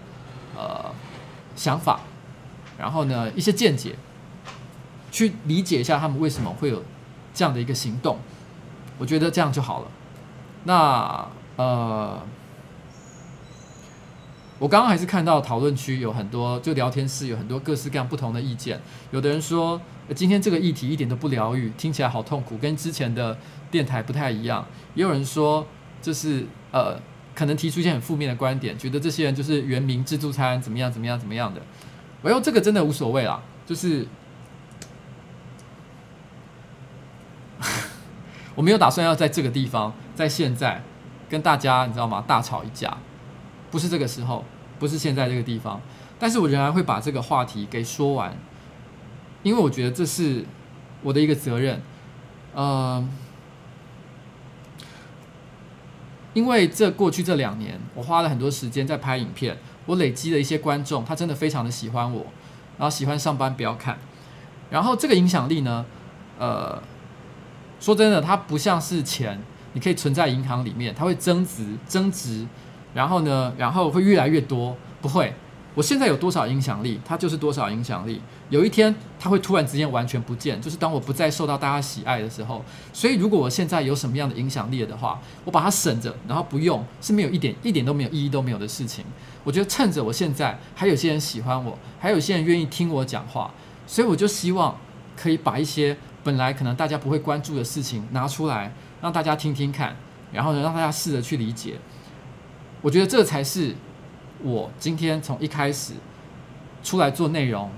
[0.55, 0.91] 呃，
[1.55, 2.01] 想法，
[2.77, 3.95] 然后呢，一些见解，
[5.11, 6.83] 去理解一下他们为什么会有
[7.33, 8.19] 这样的一个行动，
[8.97, 9.87] 我觉得这样就好了。
[10.65, 12.21] 那呃，
[14.59, 18.79] 我刚刚还是看到讨论区有很多，就聊天室有很多各式各样不同的意见。
[19.11, 19.81] 有的人说，
[20.15, 23.37] 今天这个议题一点都不疗愈，听起来好痛苦，跟之前的
[23.71, 24.65] 电台不太一样。
[24.93, 25.65] 也有人说，
[26.01, 26.99] 就是呃。
[27.35, 31.61] 可能提出一些很负面的观点，觉得这些人就是原民自助餐怎么样怎么样怎么样的。
[32.21, 34.07] 我说这个真的无所谓啦，就是
[38.55, 40.81] 我没有打算要在这个地方，在现在
[41.29, 42.23] 跟大家你知道吗？
[42.27, 42.97] 大吵一架，
[43.71, 44.45] 不是这个时候，
[44.79, 45.81] 不是现在这个地方。
[46.19, 48.37] 但是我仍然会把这个话题给说完，
[49.41, 50.45] 因为我觉得这是
[51.01, 51.81] 我的一个责任，
[52.55, 53.09] 嗯、
[56.33, 62.25] 因为这过去这两年，我花了很多时间在拍影片，我累积了一些观众，他真的非常的喜欢我，
[62.77, 63.97] 然后喜欢上班不要看，
[64.69, 65.85] 然后这个影响力呢，
[66.39, 66.81] 呃，
[67.79, 69.39] 说真的，它不像是钱，
[69.73, 72.45] 你可以存在银行里面，它会增值增值，
[72.93, 75.33] 然后呢，然后会越来越多，不会。
[75.75, 78.21] 我现在有多少影响力，它就是多少影响力。
[78.49, 82.63] 有一天，它会突然之间完全不见，就是当我不再受到大家喜爱的时候。
[82.93, 89.03] 所以，如果我现在有什么样的影响力的话，我把它省着，然后不用，是没有一点一点都没有意义都没有的事情。
[89.43, 93.51] 我觉得趁着我现在还有些人喜欢我，还有些人愿意听我讲话，
[93.87, 94.77] 所以我就希望
[95.17, 98.71] 可以把一些本来可能大家不会关注的事情拿出来，
[99.01, 99.95] 让大家听听看，
[100.31, 101.79] 然后呢，让大家试着去理解。
[102.81, 103.75] 我觉得这才是。
[104.43, 105.93] 我今天从一开始
[106.83, 107.71] 出来做内容，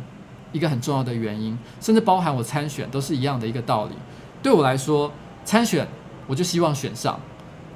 [0.52, 3.96] 一个很重要的原因，甚至包含我参选，都是一样的一个道理。
[4.42, 5.12] 对我来说，
[5.44, 5.88] 参选
[6.28, 7.20] 我就希望选上，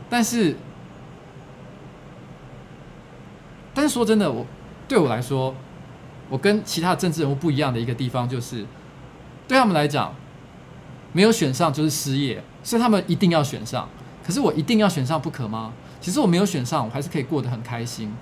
[0.09, 0.55] 但是，
[3.73, 4.45] 但是说真的，我
[4.87, 5.53] 对我来说，
[6.29, 8.65] 我跟其他政治人物不一样的一个地方就是，
[9.47, 10.13] 对他们来讲，
[11.13, 13.87] 没有选上就是失业，所以他们一定要选上。
[14.25, 15.73] 可是我一定要选上不可吗？
[16.01, 18.13] 其实我没有选上，我还是可以过得很开心。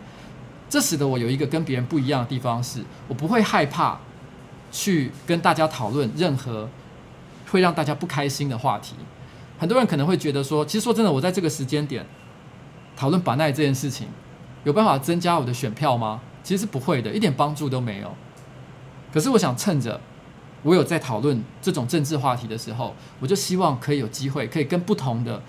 [0.70, 3.98] 这使得我有一个跟别人不一样的地方是，我不会害怕
[4.72, 6.70] 去跟大家讨论任何
[7.50, 8.96] 会让大家不开心的话题。
[9.58, 12.06] 很多人可能会觉得说，其实说真的，我在这个时间点
[12.96, 14.08] 讨论把奈这件事情，
[14.66, 16.20] 有办法增加我的选票吗？
[16.44, 18.14] 其实是不会的，一点帮助都没有。
[19.14, 20.00] 可是我想趁着
[20.64, 25.42] 我有在讨论这种政治话题的时候，我就希望可以有机会，可以跟不同的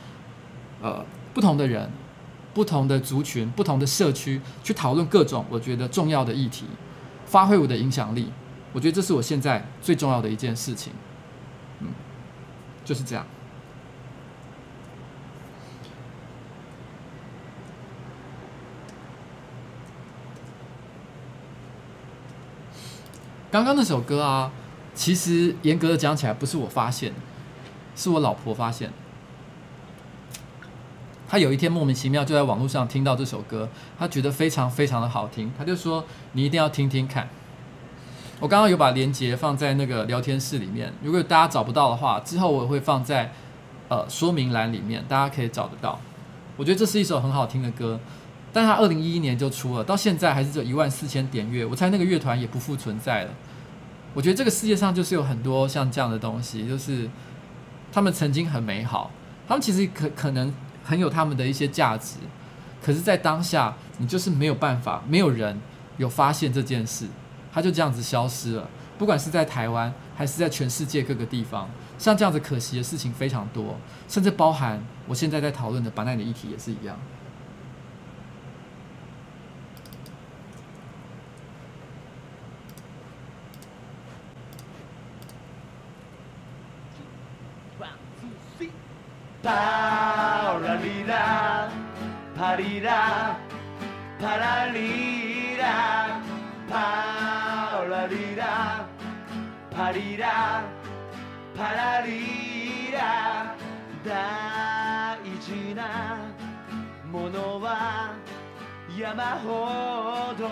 [0.81, 1.05] 呃
[1.35, 1.91] 不同的人。
[2.59, 6.67] 不同的族群、不同的社区去讨论各种我觉得重要的议题，
[7.25, 8.33] 发挥我的影响力。
[8.73, 10.93] 我觉得这是我现在最重要的一件事情。
[11.79, 11.87] 嗯，
[12.85, 13.25] 就是这样。
[23.53, 24.51] 刚刚那首歌啊，
[24.97, 27.13] 其实严格的讲起来，不是我发现，
[27.95, 28.93] 是我老婆发现。
[31.29, 33.69] 他有一天莫名其妙就在网络上听到这首歌，
[33.99, 36.03] 他觉得非常非常的好听，他就说
[36.33, 37.29] ：“你一定要听听看。”
[38.41, 43.33] 我刚刚有把链接放在那个聊天室里面，如果大家找不到的话，之后我会放在
[43.89, 46.01] 呃说明栏里面，大家可以找得到。
[46.57, 48.01] 我觉得这是一首很好听的歌，
[48.53, 53.31] 但他二零一一年就出了，到现在还是只有一万四千点阅，我猜那个乐团也不复存在了。
[54.15, 57.09] 我觉得这个世界上就是有很多像这样的东西，就是
[57.93, 59.11] 他们曾经很美好，
[59.47, 60.53] 他们其实可可能
[60.89, 62.17] 很有他们的一些价值，
[62.83, 65.61] 可是，在当下你就是没有办法，没有人
[65.99, 67.07] 有发现这件事，
[67.53, 68.71] 它就这样子消失了。
[68.97, 71.69] 不管是在台湾，还是在全世界各个地方，
[71.99, 73.77] 像这样子可惜的事情非常多，
[74.09, 76.99] 甚至包含我现在在讨论的巴奈的议题也是一样。
[89.43, 89.51] パ
[90.65, 91.71] ラリラ
[92.37, 93.39] パリラ
[94.21, 96.21] パラリラ
[96.69, 98.87] パラリラ
[99.71, 100.65] パリラ
[101.57, 103.57] パラリラ
[104.05, 106.19] 大事な
[107.11, 108.17] ものは
[108.99, 110.49] 山ほど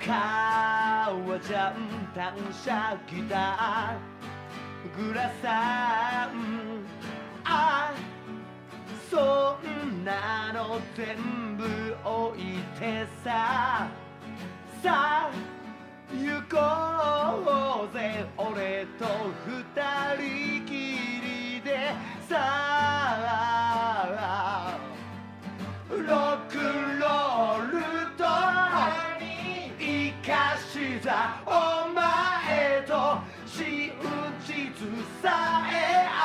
[0.00, 1.74] 母ちゃん
[2.14, 3.98] 単车来た
[4.96, 6.69] グラさん
[7.52, 7.92] あ
[9.10, 11.16] そんなの全
[11.56, 11.64] 部
[12.08, 13.88] 置いてさ。
[14.82, 15.30] さあ
[16.12, 16.56] 行こ
[17.90, 19.04] うぜ俺と
[19.46, 19.64] 二
[20.16, 20.70] 人き
[21.20, 21.92] りで。
[22.28, 23.10] さあ
[25.90, 27.80] ロックンロール
[28.16, 28.24] と
[29.76, 33.90] 生かしたお前と真
[34.46, 34.54] 実
[35.20, 36.19] さえあ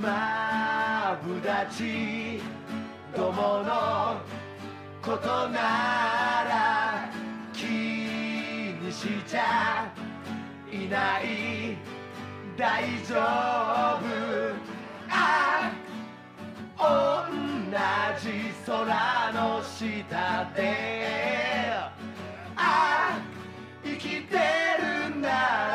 [0.00, 2.40] マブダチ
[3.14, 4.16] どもの
[5.02, 5.60] ことな
[6.48, 7.12] ら
[7.52, 9.92] 気にしちゃ
[10.72, 11.76] いない
[12.56, 14.00] 大丈夫。
[15.10, 15.70] あ
[16.78, 16.84] 同
[18.18, 18.28] じ
[18.64, 20.60] 空の下で。
[22.56, 23.18] あ
[23.84, 24.38] 生きて
[24.78, 25.69] るなら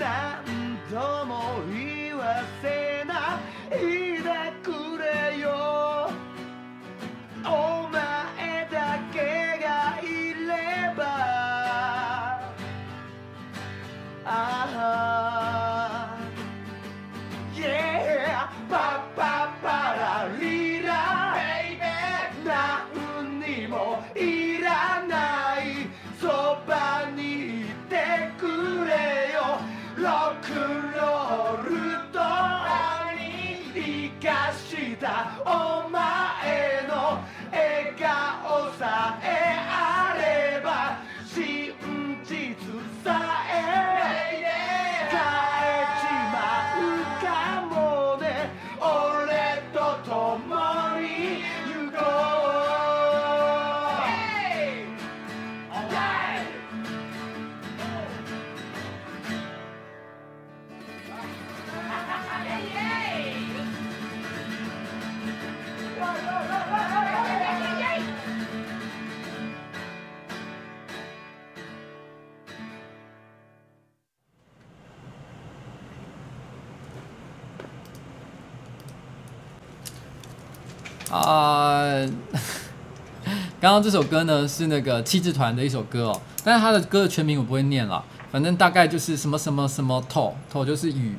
[0.00, 0.42] 何
[0.90, 3.38] 度も言わせな
[3.70, 3.78] い
[4.22, 4.28] で
[4.62, 6.10] くれよ。
[7.44, 10.48] お前だけがいれ
[10.96, 11.04] ば。
[14.24, 14.28] あ
[14.74, 14.90] あ。
[17.54, 20.69] Yeah パッパッパラリラ
[30.02, 31.79] la kırla
[83.60, 88.02] 刚刚这首歌呢是那个七字团的一首歌哦，但是它的歌的全名我不会念了，
[88.32, 91.14] 反正大概就是什么什么什么 to to 就是雨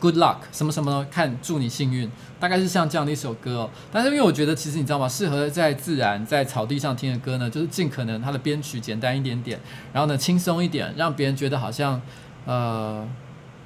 [0.00, 2.10] ，good luck 什么什么看祝你幸运，
[2.40, 3.70] 大概是像这样的一首歌哦。
[3.92, 9.60] 但是因为我觉得其实你知道吗，适合在自然在草地上听的歌呢，就是尽可能它的编曲简单一点点，
[9.92, 12.00] 然后呢轻松一点，让别人觉得好像
[12.46, 13.06] 呃。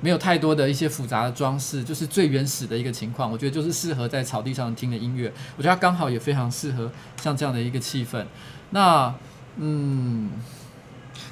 [0.02, 3.30] 没有太多的一些复杂的装饰，就是最原始的一个情况。
[3.32, 5.32] 我觉得就是适合在草地上听的音乐。
[5.56, 6.90] 我觉得它刚好也非常适合
[7.22, 8.26] 像这样的一个气氛。
[8.70, 9.14] 那，
[9.56, 10.28] 嗯，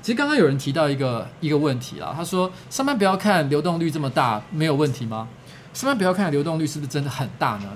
[0.00, 5.28] 其实刚刚有人提到一个一个问题啊，他说上班不要看流动率这么大，没有问题吗？
[5.74, 7.68] 上班不要看流动率是不是真的很大呢？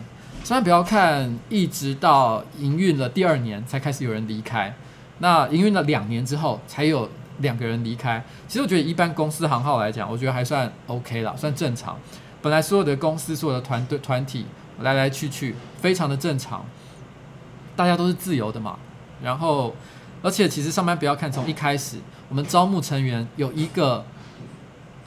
[0.45, 4.75] 上班不要看，一直到营运了第二年才开始有人离开，
[5.19, 8.24] 那营运了两年之后才有两个人离开。
[8.47, 11.99] 其实我觉得一般公司行号来讲，我觉得还算 OK 了，算正常。
[12.41, 14.47] 本来所有的公司、所有的团队、团体
[14.80, 16.64] 来来去去，非常的正常，
[17.74, 18.78] 大家都是自由的嘛。
[19.22, 19.74] 然后，
[20.22, 24.05] 而且其实上班不要看，从一开始我们招募成员有一个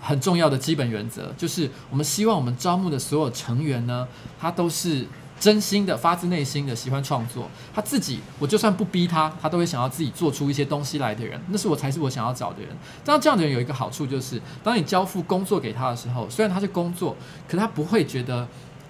[0.01, 4.07] 很重要的基本原则，就是我们希望我们招募的所有成员呢，
[4.39, 5.07] 他都是。
[5.39, 12.69] 真心的、发自内心的喜欢创作，他自己，我就算不逼他，他都会想要自己做出一些东西来的人，那是我才是我想要找的人。
[13.05, 17.15] 但这样的人有一个好处，就是当你交付工作给他的时候，虽然他是工作，
[17.47, 18.47] 可他不会觉得。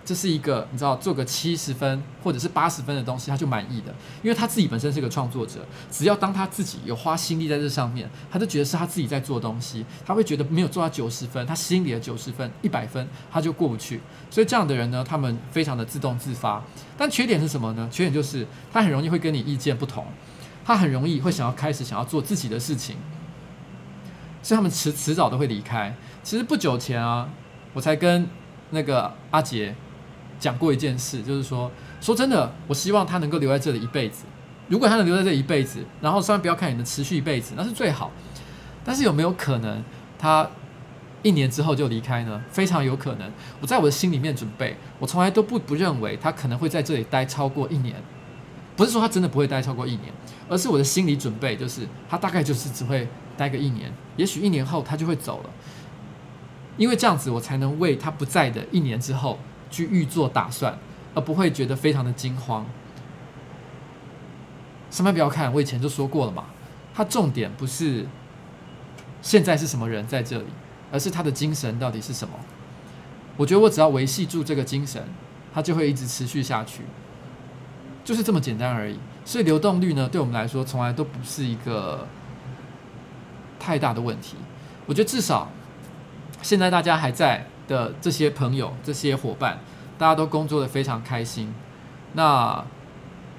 [0.07, 3.93] 这是一个你知道做个七十分或者是八十分的东西，他就满意的，
[4.23, 5.59] 因为他自己本身是个创作者。
[5.91, 13.99] 只要当他自己有花心力在这上面，他就觉得是他自己在做东西，他会觉得没有做到九十分，他心里的九十分、一百分他就过不去。
[14.29, 16.63] 所以这样的人呢，他们非常的自动自发。
[16.97, 17.89] 但缺点是什么呢？
[17.91, 20.05] 缺点就是他很容易会跟你意见不同，
[20.63, 22.95] 他很容易会想要开始想要做自己的事情，
[24.41, 25.93] 所以他们迟迟早都会离开。
[26.23, 27.27] 其实不久前啊，
[27.73, 28.25] 我才跟
[28.69, 29.75] 那个阿杰。
[30.39, 34.25] 讲过一件事，就是说，说真的，我希望他能够留在这里一辈子。
[34.67, 38.11] 如果他能留在这里一辈子，然后虽然不要看你能持续一辈子，那是最好。
[38.83, 39.83] 但是有没有可能
[40.19, 40.49] 他
[41.23, 42.41] 一年之后就离开呢？
[42.49, 43.31] 非常有可能。
[43.61, 47.95] 我在我的心里面准备，我从来都不不认为他可能会在这里待超过一年。
[48.75, 50.13] 不是说他真的不会待超过一年，
[50.47, 55.49] 而是我的心理准备就是他大概就是只会待个一年，也许一年后他就会走了。
[56.75, 59.39] 因为这样子，我才能为他不在的一年之后。
[59.69, 60.77] 去预做打算，
[61.13, 62.65] 而不会觉得非常的惊慌。
[64.89, 66.45] 上班不要看，我以前就说过了嘛。
[66.95, 68.07] 他重点不是
[69.21, 70.45] 现在是什么人在这里，
[70.91, 72.33] 而是他的精神到底是什么。
[73.35, 75.03] 我觉得我只要维系住这个精神，
[75.53, 76.81] 它就会一直持续下去，
[78.03, 78.97] 就是这么简单而已。
[79.25, 82.07] 所以流动率呢，对我们来说从来都不是一个
[83.59, 84.37] 太大的问题。
[84.87, 85.51] 我觉得至少
[86.41, 89.59] 现在大家还在的这些朋友、这些伙伴，
[89.97, 91.53] 大家都工作的非常开心。
[92.13, 92.63] 那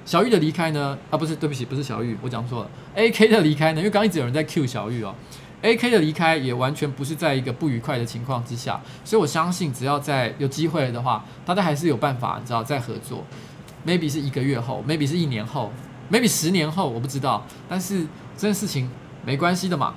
[0.05, 0.97] 小玉的离开呢？
[1.11, 2.69] 啊，不是，对不起，不是小玉，我讲错了。
[2.95, 3.79] AK 的离开呢？
[3.79, 5.13] 因为刚一直有人在 cue 小玉哦。
[5.61, 13.25] AK 的离开也完全不是在一个不愉快的情况之下，所以我相信，只要在有机会的话，大家还是有办法，你知道，再合作。
[13.85, 15.71] Maybe 是一个月后，Maybe 是一年后
[16.11, 17.45] ，Maybe 十年后，我不知道。
[17.67, 18.03] 但是
[18.37, 18.89] 这件事情
[19.25, 19.93] 没关系的嘛。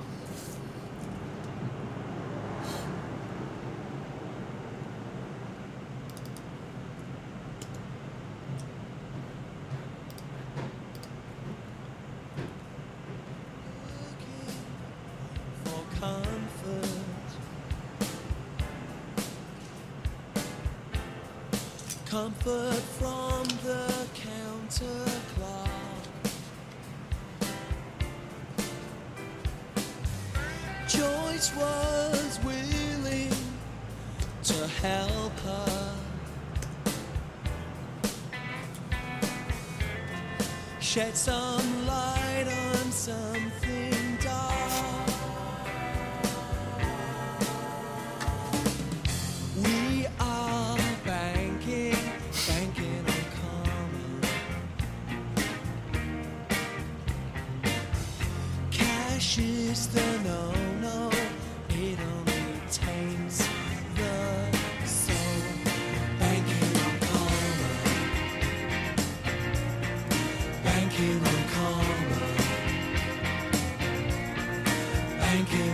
[75.33, 75.72] Thank you.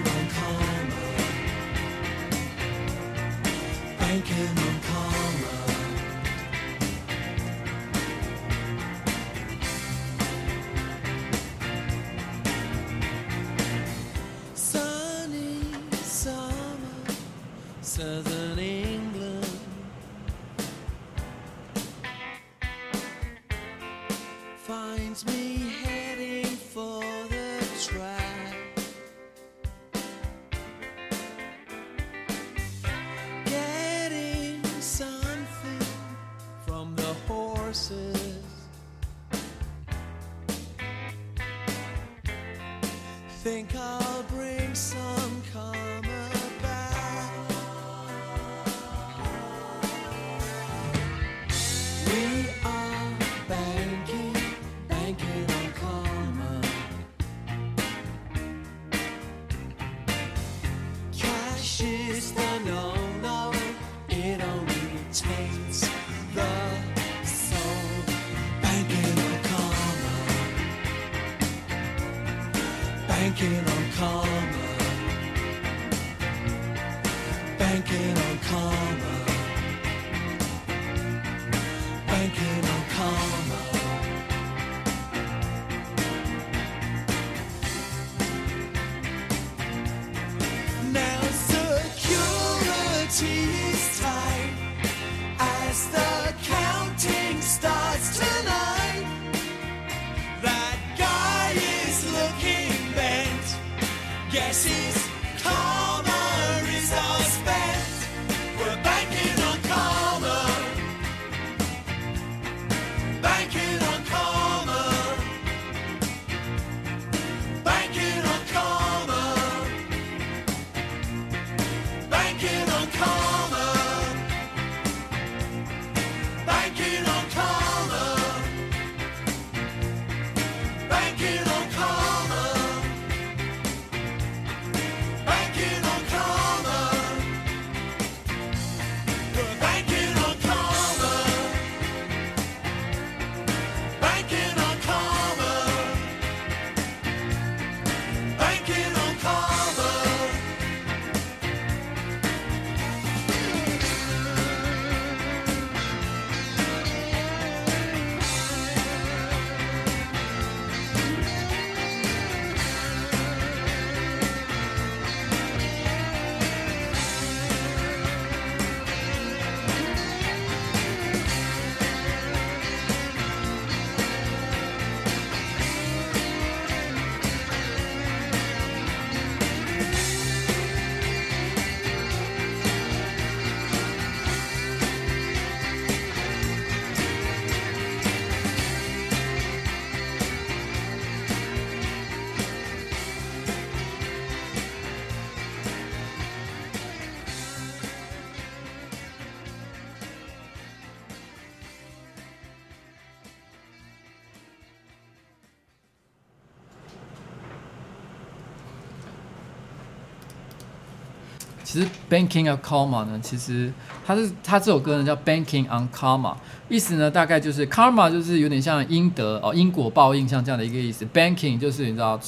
[211.71, 213.71] 其实 Banking on Karma 呢，其实
[214.03, 216.35] 它是它这首歌呢叫 Banking on Karma，
[216.67, 221.05] 意思呢大概就是 Karma 就是有点像英德哦，因果报应像这样的一个意思。
[221.13, 222.19] Banking 就是你知道，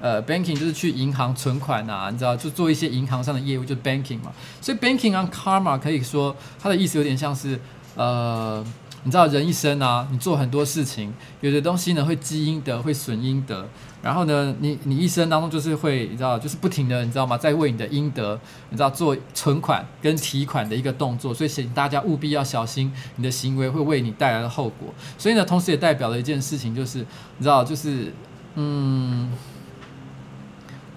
[0.00, 4.32] 呃，Banking 就是去银行存款啊，你知道就做一些银行上的业务，就 Banking 嘛。
[4.62, 7.60] 所以 Banking on Karma 可以说它的意思有点像是
[7.96, 8.64] 呃。
[9.06, 13.64] 你知道人一生啊，你做很多事情，有的东西呢会积阴德，会损阴德。
[14.02, 17.38] 然后呢，你你一生当中就是会，你知道，就是不停的，你知道吗？
[17.38, 18.36] 在为你的阴德，
[18.70, 21.32] 你知道做存款跟提款的一个动作。
[21.32, 24.92] 所以请大家务必要小心，你的行为会为你带来的后果。
[25.16, 28.12] 所以呢，同时也代表了一件事情，就是你知道，就是
[28.56, 29.32] 嗯。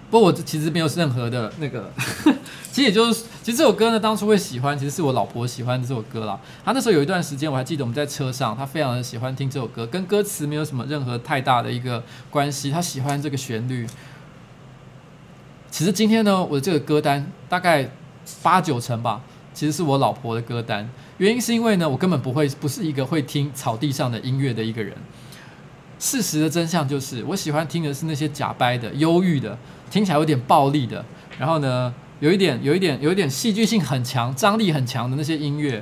[0.10, 1.92] 不过我其实没有任何的那个，
[2.72, 6.40] 其实也就是，其实这首歌呢，当初会喜欢，其实是我老婆喜欢这首歌啦。
[6.66, 13.86] 她那时候有一段时间，我还记得我们在车上，她非常的喜欢听这首歌，跟歌词没有什么任何太大的一个关系，她喜欢这个旋律。
[15.70, 17.92] 其实今天呢，我的这个歌单大概
[18.42, 19.22] 八九成吧，
[19.54, 20.90] 其实是我老婆的歌单。
[21.20, 24.96] 原因是因为呢，我根本不会，不是一个会听草地上的音乐的一个人。
[26.00, 29.56] 事实的真相就是，我喜欢听的是那些假掰的、忧郁的。
[29.90, 31.04] 听起来有点暴力的，
[31.38, 35.80] 然后呢，有一点、有一点、有一点戏剧性很强、张力很强的那些音乐，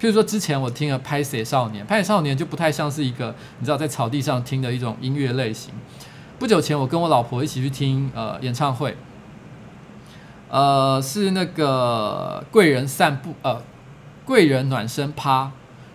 [0.00, 5.74] 譬如说之前我听了《拍谢少年》，《拍谢少年》就不太像是一个你知道在草地上听的一种音乐类型。
[6.38, 8.96] 不久前我跟我老婆一起去听呃演唱会，
[10.48, 13.60] 呃是那个贵人散步呃
[14.24, 15.50] 贵人暖身趴，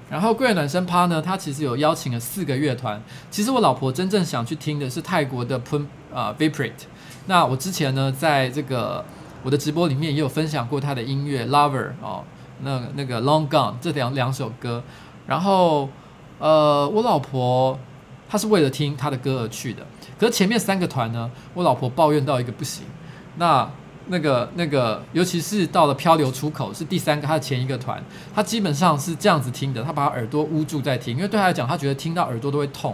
[0.09, 3.01] 然后贵人暖身趴呢，他其实有邀请了四个乐团。
[3.31, 6.71] 其实我老婆真正想去听的是泰国的 Pum 啊 Viprate。
[7.25, 9.03] 那我之前呢，在这个
[9.43, 12.23] 我的直播里面也有分享过他的音乐《Lover》哦，
[12.61, 14.83] 那那个《Long Gone》这两两首歌，
[15.25, 15.89] 然后
[16.39, 17.79] 呃，我老婆
[18.27, 19.85] 她是为了听他的歌而去的，
[20.19, 22.83] 可是前面三个团呢，我老婆抱怨到一个不行。
[23.37, 23.69] 那
[24.07, 28.03] 那个那个，尤其是到了《漂流出口》是第三个，他的前一个团，
[28.35, 32.93] 他基本上是这样子听的，他把耳朵捂住在听，因为对他来讲，他觉得听到耳朵都会痛。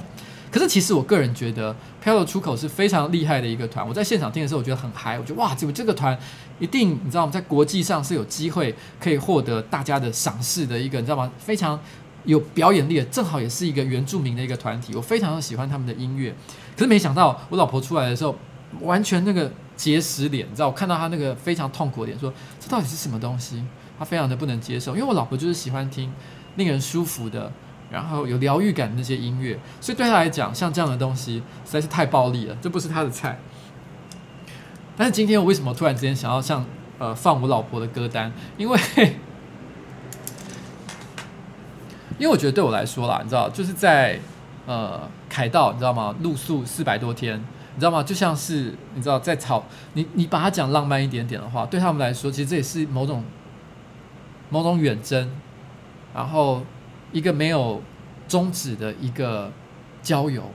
[0.51, 3.87] 可是其实我个人觉得，漂流出口是非常厉害的一个团。
[3.87, 5.19] 我在现场听的时候，我觉得很嗨。
[5.19, 6.17] 我觉得哇，这个这个团
[6.59, 7.31] 一定，你知道吗？
[7.31, 11.31] 在国际上是有机会可以获得大家的赏识的一个，你知道吗？
[11.37, 11.79] 非常
[12.25, 14.95] 有表演力的，正好也是一个原住民的一个团体。
[14.95, 16.33] 我非常的喜欢他们的音乐。
[16.75, 18.35] 可是没想到我老婆出来的时候，
[18.81, 20.67] 完全那个结石脸，你知道？
[20.67, 23.63] 我看到她那个非常痛苦的脸，说这到底是什么东西？
[23.99, 26.11] 她非常的不能接受，因为我老婆就是喜欢听
[26.55, 27.51] 令人舒服的。
[27.91, 33.39] 然后有疗愈感的那些音乐，所以对他来讲，像这样的东西实在是太暴力了，这不是他的菜。
[34.95, 36.63] 但是今天我为什么突然之间想要像
[36.99, 38.31] 呃放我老婆的歌单？
[38.57, 38.79] 因为
[42.19, 44.19] 因为我觉得对我来说啦，你知道，就是在
[44.67, 46.13] 呃凯道，你知道吗？
[46.21, 47.37] 露宿四百多天，
[47.73, 48.03] 你知道吗？
[48.03, 53.23] 就像是你知道在草，你你把它讲浪漫一点点的话，对他们来说，其实这也是某种
[54.49, 55.31] 某种远征，
[56.13, 56.61] 然后。
[57.11, 57.81] 一个没有
[58.27, 59.51] 终止的一个
[60.01, 60.51] 郊游，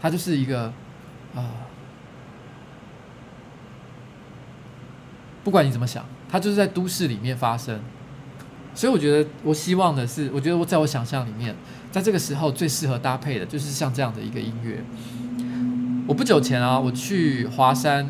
[0.00, 0.66] 它就是一个
[1.34, 1.50] 啊、呃，
[5.42, 7.80] 不管你怎么想，它就是在都市里面发生。
[8.72, 11.56] 所以我觉得，我希望的是，我觉得我在我想象里面，
[11.90, 14.84] 在这个时候最适合搭配的就是像这样的一个音乐。
[16.06, 18.08] 我不久前啊，我去华山，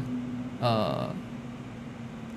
[0.60, 1.08] 呃，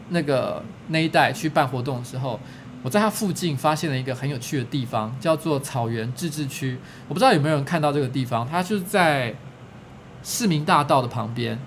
[0.09, 2.39] 那个那一带去办活动的时候。
[2.83, 6.77] 我在它附近发现了一个很有趣的地方，叫做草原自治区。
[7.07, 9.33] 我不知道有没有人看到这个地方，它就是在
[10.21, 11.57] 市民大道的旁边。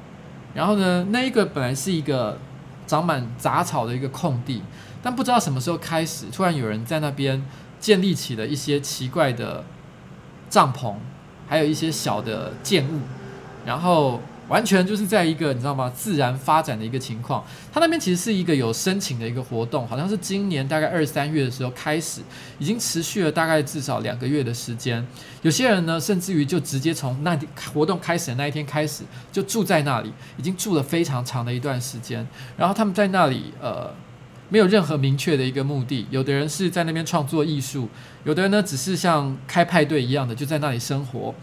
[0.55, 2.39] 然后呢，那一个本来是一个
[2.87, 4.63] 长满杂草的一个空地，
[5.03, 7.43] 但不知道什么时候开始，突然有人在那边
[7.81, 9.65] 建立起了一些奇怪的
[10.51, 10.95] 帐篷，
[11.49, 13.01] 还有一些小的建物，
[13.65, 14.21] 然后。
[14.49, 15.91] 完全就是在一个你知道吗？
[15.95, 17.45] 自然发展的一个情况。
[17.73, 22.21] 他那边其实是一个有申请的一个活动，好像是今年大概二三月的时候开始，
[22.59, 25.05] 已经持续了大概至少两个月的时间。
[25.43, 27.39] 有些人呢，甚至于就直接从那
[27.73, 32.27] 活动开始的那一天开始就住在那里，已经住了非常长的一段时间。
[32.57, 33.93] 然后他们在那里呃，
[34.49, 36.07] 没有任何明确的一个目的。
[36.11, 37.89] 有的人是在那边创作艺术，
[38.25, 41.35] 有的人呢只是像开派对一样的就在那里生活。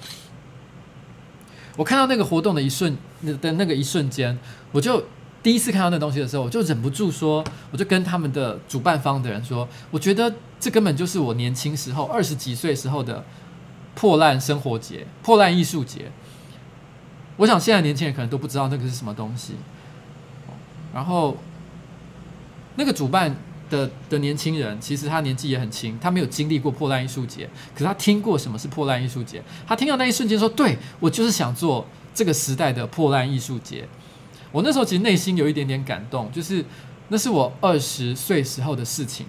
[1.75, 2.95] 我看到那个活动的一瞬
[3.41, 4.37] 的那个一瞬间，
[4.71, 5.03] 我就
[5.41, 13.23] 第一次看到那东西的时候，我就忍不住说，我就跟他们的主办方的人说，我觉得这根本就是我年轻时候二十几岁时候的
[13.95, 16.11] 破烂生活节、破烂艺术节。
[17.37, 19.55] 我想现在年轻人可能都不知道那个是什么东西。
[20.93, 21.37] 然后
[22.75, 23.35] 那个主办。
[23.73, 29.41] 的的年轻人，其实他年纪也很轻，他没有经历过破烂艺术节，可是他听过什么是破烂艺术节。
[29.65, 33.87] 他听到那一瞬间说：“对，我就是想做这个时代的破烂艺术节。”
[34.53, 36.63] 我那时候其实内心有一点点感动，就是
[37.07, 39.25] 那是我二十岁时候的事情。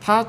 [0.00, 0.24] 他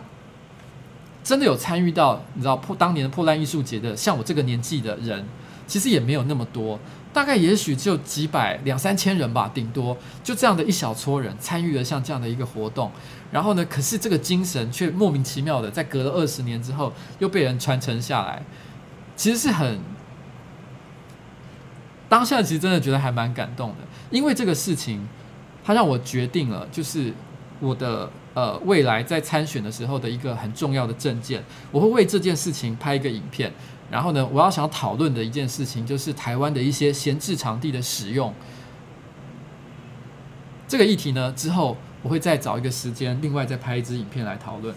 [1.23, 5.23] 真的有参与到，你知道破当年的破烂艺术节的，像我这个年纪的人，
[5.67, 6.79] 其实也没有那么多，
[7.17, 12.91] 大概也许只有几百两三千人吧，顶多就这样的一小撮人参与了像这样的一个活动。
[13.31, 18.43] 然后呢，可是这个精神却莫名其妙的在隔了二十年之后又被人传承下来，
[19.15, 19.79] 其实是很
[22.07, 23.77] 当下其实真的觉得还蛮感动的，
[24.11, 25.07] 因为这个事情，
[25.63, 27.11] 它让我决定了，就是
[27.59, 28.07] 我的。
[28.37, 33.51] 呃，未来在参选的时候的一个很重要的证件，我会为这件事情拍一个影片。
[33.89, 38.33] 然后呢，我要想讨论的一件事情就是台湾的一些闲置场地的使用。
[40.67, 44.75] 这个议题呢，之后我会再找一个时间，另外再拍一支影片来讨论。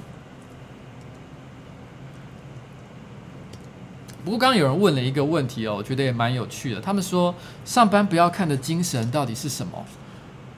[4.24, 6.80] 不过刚刚有人问了一个问题哦，我觉得也蛮有趣的。
[6.80, 7.34] 他们说
[7.64, 9.84] 上班不要看的精神到底是什么？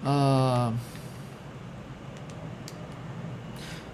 [0.04, 0.74] 呃。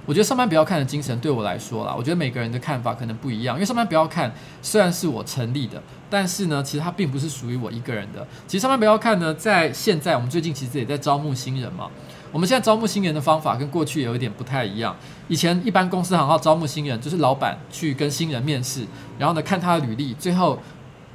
[0.09, 3.57] 我觉得上班不要看的精神对我来说啦，我觉得每个人的看法可能不一样。
[3.57, 4.33] 因为上班不要看
[4.63, 8.27] 虽然是我成立的，但是呢，其实它并不是属于我一个人的。
[8.47, 11.91] 其实上班不要看呢，在现在我们最近其实也在招募新人嘛。
[12.33, 14.97] 我们现在招募新人的方法跟过去有一点不太一样。
[15.29, 18.87] 以前一般公司行号招募新人，就是老板去跟新人面试，
[19.19, 20.59] 然后呢看他的履历，最后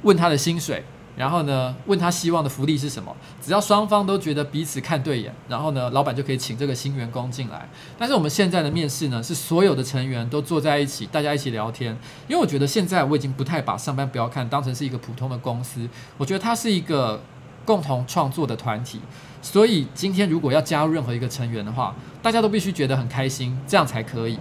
[0.02, 0.84] 问他的薪水。
[1.16, 3.14] 然后呢，问他希望的福利是什么？
[3.40, 7.68] 只要双方都觉得彼此看对眼，然后呢，老板就可以请这个新员工进来。
[7.96, 11.96] 但是我们现在的面试呢，是所有的成员都坐在一起，大家一起聊天。
[12.26, 15.88] 因为我觉得现在我已经不太把上班不要看当成是一个普通的公司，
[16.18, 17.22] 我觉得它是一个
[17.64, 19.00] 共同创作的团体。
[19.40, 24.38] 所以今天如果要加入任何一个成员的话，大家都必须觉得很开心，这样才可以。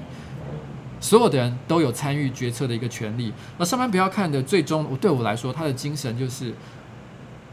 [1.03, 6.53] 所有的人都有参与决策的一个权利，而上班不要看的最终我，对我来说，他的精神就是，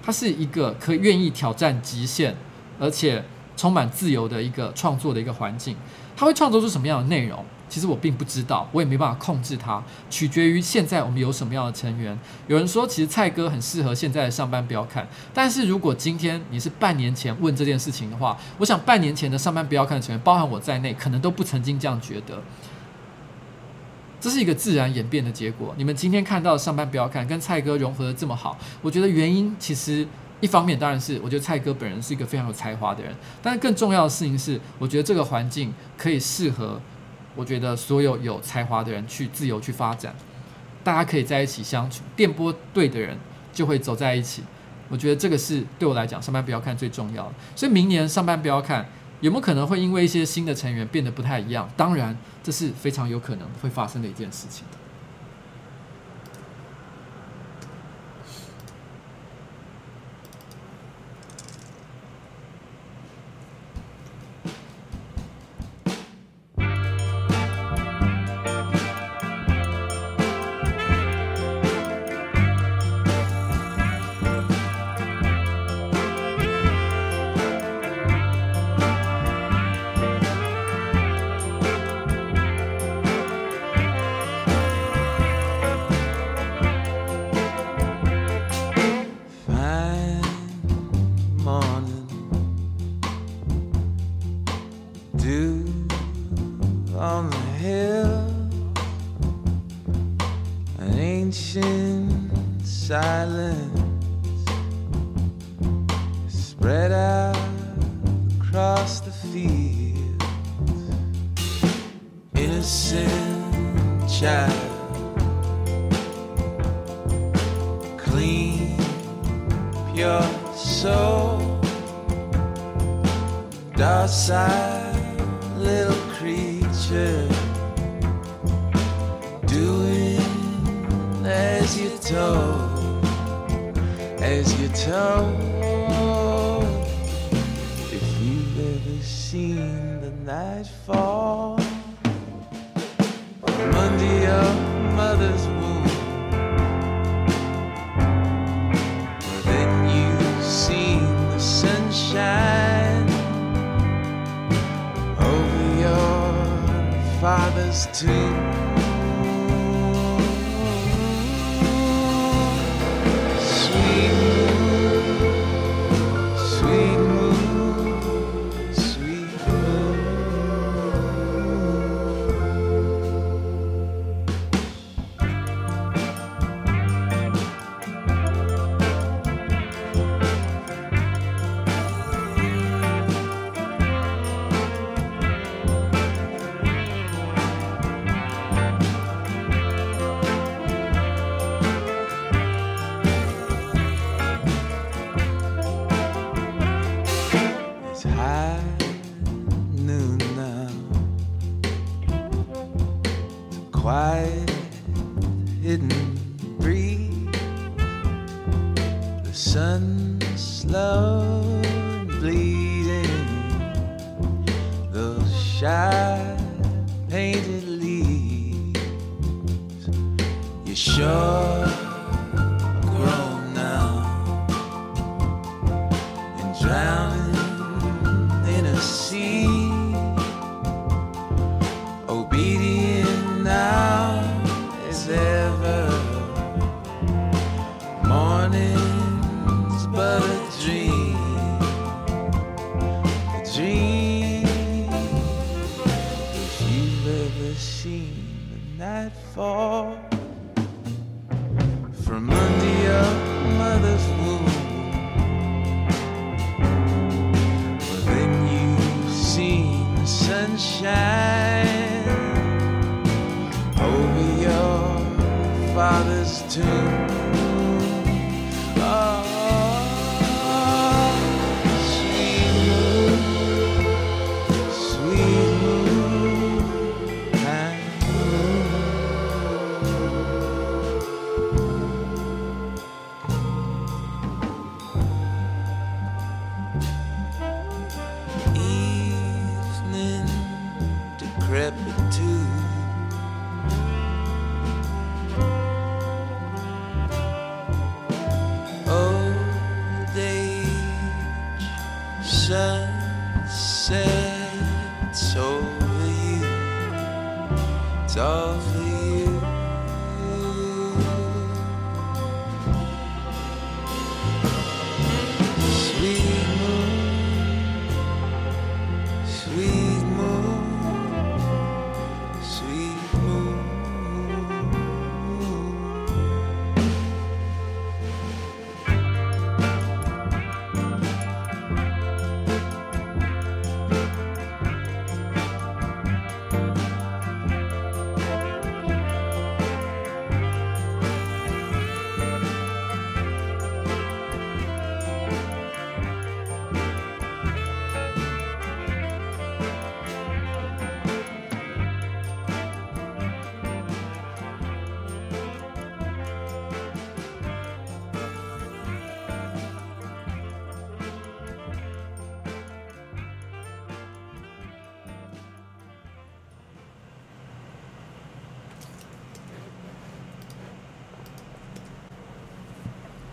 [0.01, 2.36] 他是一个可以愿意挑战极限，
[2.78, 3.24] 而且
[3.57, 5.74] 充满自由的一个创作的一个环境。
[6.16, 12.16] 他会创作出什么样的内容，其实我并不知道，我也没办法控制它，取决于现在我们有什么样的成员。
[12.46, 22.40] 有人说，其实蔡哥很适合现在的上班不要看，但是如果今天你是半年前问这件事情的话，我想半年前的上班不要看的成员，包含我在内，可能都不曾经这样觉得。
[24.21, 25.75] 这是一个自然演变的结果。
[25.79, 30.07] 你们今天看到上班不要看，跟蔡哥融合的这么好，我觉得原因其实
[30.41, 36.81] 一方面当然是我觉得蔡哥本人是一个非常有才华的人，但是更重要的事情是，我觉得这个环境可以适合
[37.35, 40.14] 我觉得所有有才华的人去自由去发展，
[40.85, 43.16] 大家可以在一起相处，电波对的人
[43.53, 44.43] 就会走在一起。
[44.89, 47.33] 我觉得这个是对我来讲上班不要看最重要的。
[47.57, 48.87] 所以明年上班不要看。
[49.21, 51.68] 有没有可能会因为一些新的成员变得不太一样？
[51.77, 54.64] 当然，这是非常有可能会发生的一件事情。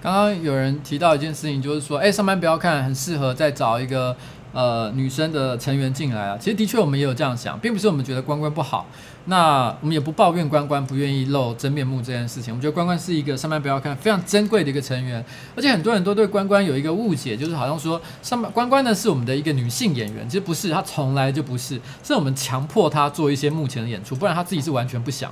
[0.07, 4.15] 刚刚有人提到一件事情，就是说，哎，上班不要看，很适合再找一个
[4.53, 6.37] 呃女生的成员进来啊。
[6.39, 8.87] 其实的确，我们也有这样想，并不是我们觉得关关不好，
[9.25, 12.53] 那我们也不抱怨关关不愿意露真面目这件事情。
[12.53, 15.21] 我们觉得关关是一个上班不要看非常珍贵的一个成员，
[15.57, 25.29] 而且很多人都对关关有一个误解，就是好像说上班关关呢是我们的一个女性演员，其实不是，她从来就不是，是我们强迫她做一些幕前的演出，不然她自己是完全不想。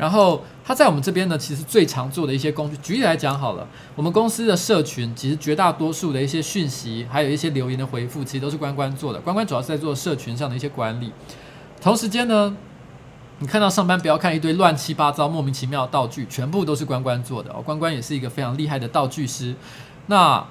[0.00, 9.20] 然后他在我们这边呢，其实最常做的一些工具，举例来讲好了，我们公司的社群其实绝大多数的一些讯息，还有一些留言的回复，其实都是关关做的。
[9.20, 11.12] 关关主要是在做社群上的一些管理。
[11.82, 12.56] 同时间呢，
[13.40, 17.60] 你看到上班不要看一堆乱七八糟、莫名其妙的道具，全部都是关关做的哦。
[17.60, 19.54] 关关也是一个非常厉害的道具师。
[20.06, 20.42] 那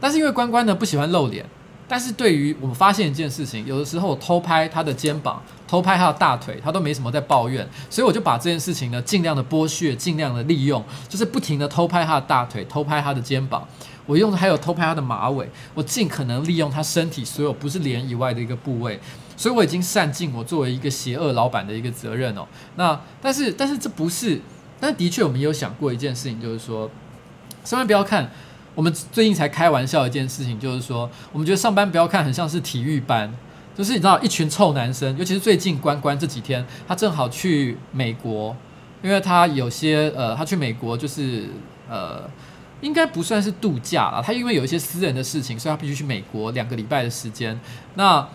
[0.00, 1.46] 但是因为关关呢不喜欢露脸。
[1.88, 13.66] 但是对于我们发现一件事情，有的时候我偷拍他的肩膀，偷拍他的大腿，他都没什么在抱怨，所以我就把这件事情呢尽量的剥削，尽量的利用，就是不停的偷拍他的大腿，偷拍他的肩膀，
[14.04, 19.00] 我用的还有偷拍他的马尾，我尽可能利用他身体所有不是脸以外的一个部位，
[19.34, 22.46] 所以我已经善尽我作为一个邪恶老板的一个责任哦。
[22.76, 24.38] 那但是但是这不是，
[24.78, 26.90] 但是的确我们也有想过一件事情，就是说，
[27.64, 28.30] 千万不要看。
[28.78, 33.28] 我们最近才开玩笑一件事情，就是说，我们觉得上班不要看，很像是体育班，
[33.76, 38.56] 就是你知道，一群臭男生，尤其是最近关关这几天，他正好去美国，
[39.02, 41.46] 因为他有些呃，他去美国就是
[41.90, 42.30] 呃，
[42.80, 47.58] 应该不算是度假了，他因为有一些私人的事情，所以他必须去美国两个礼拜的时间。
[47.96, 48.28] 那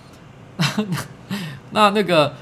[1.72, 2.34] 那那个，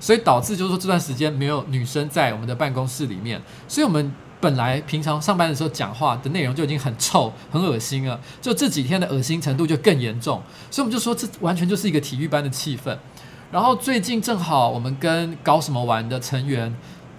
[0.00, 4.12] 所以导致就是说这段时间没有女生在我们的办公室里面，所以我们。
[4.40, 12.96] 本来平常上班的时候讲话的内容就已经很臭、很恶心了，就这几天的恶心程度就更严重，所以我们就说这完全就是一个体育班的气氛。
[13.50, 16.74] 然后最近正好我们跟搞什么玩的成员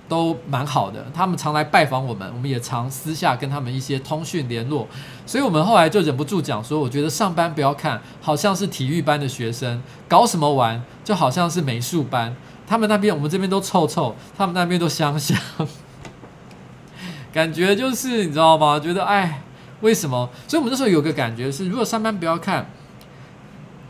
[0.09, 4.87] 都蛮好的，他们常来拜访我们，我们也常私下跟他们一些通讯联络，
[5.25, 12.35] 所以我们后来就忍不住讲说，我觉得上班不要看，好像是体育班的学生，搞什么玩就好像是美术班。
[12.67, 15.37] 他们那边我们这边都臭臭，他们那边都香香，
[17.33, 18.79] 感觉就是你知道吗？
[18.79, 19.41] 觉得哎，
[19.81, 20.29] 为什么？
[20.47, 22.69] 所以我们那时候有个感觉是，如果上班不要看，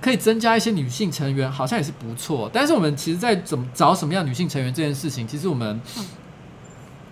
[0.02, 2.50] 可以增加一些女性成员，好像也是不错。
[2.52, 5.80] 但是我们其实，在怎么找什么样女性成员这件事情，其实我们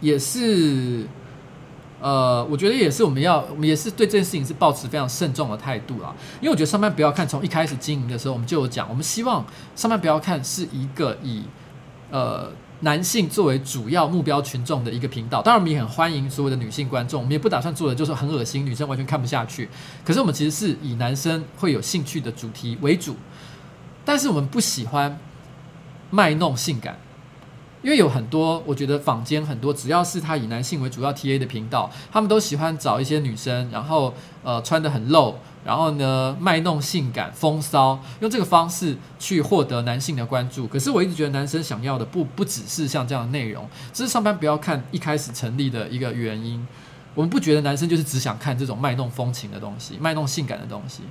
[0.02, 1.08] 也是。
[2.02, 6.14] 呃，我觉得也是，我们要，我们也是对这件事情是抱持非常慎重的态度啦。
[6.40, 9.44] 因为我觉得上班不要看，从一开始经营的时候，我们就有讲，我们希望
[9.76, 11.46] 上班不要看是一个以
[12.12, 15.42] 呃男性作为主要目标群众的一个频道。
[15.42, 19.70] 当然，我们也很欢迎所有的女性观众，我们也不打算做的就是很恶心，女生完全看不下去。
[20.04, 23.16] 可是我们其实是以男生会有兴趣的主题为主，
[24.04, 25.18] 但是我们不喜欢
[26.10, 26.98] 卖弄性感。
[27.86, 34.12] 因为有很多，我觉得坊间很多，只要是他以男性为主要 TA 的频道，他们都喜欢找一些女生，然后
[34.44, 40.66] 呃穿得很露，然后呢卖弄性感、风骚，用这个方式去获得男性的关注。
[40.66, 46.68] 可是我一直觉得男生想要的不不只是像这样的内容，这是上班不要看一开始成立的一个原因。
[47.14, 51.04] 我们不觉得男生就是只想看这种卖弄风情的东西、卖弄性感的东西。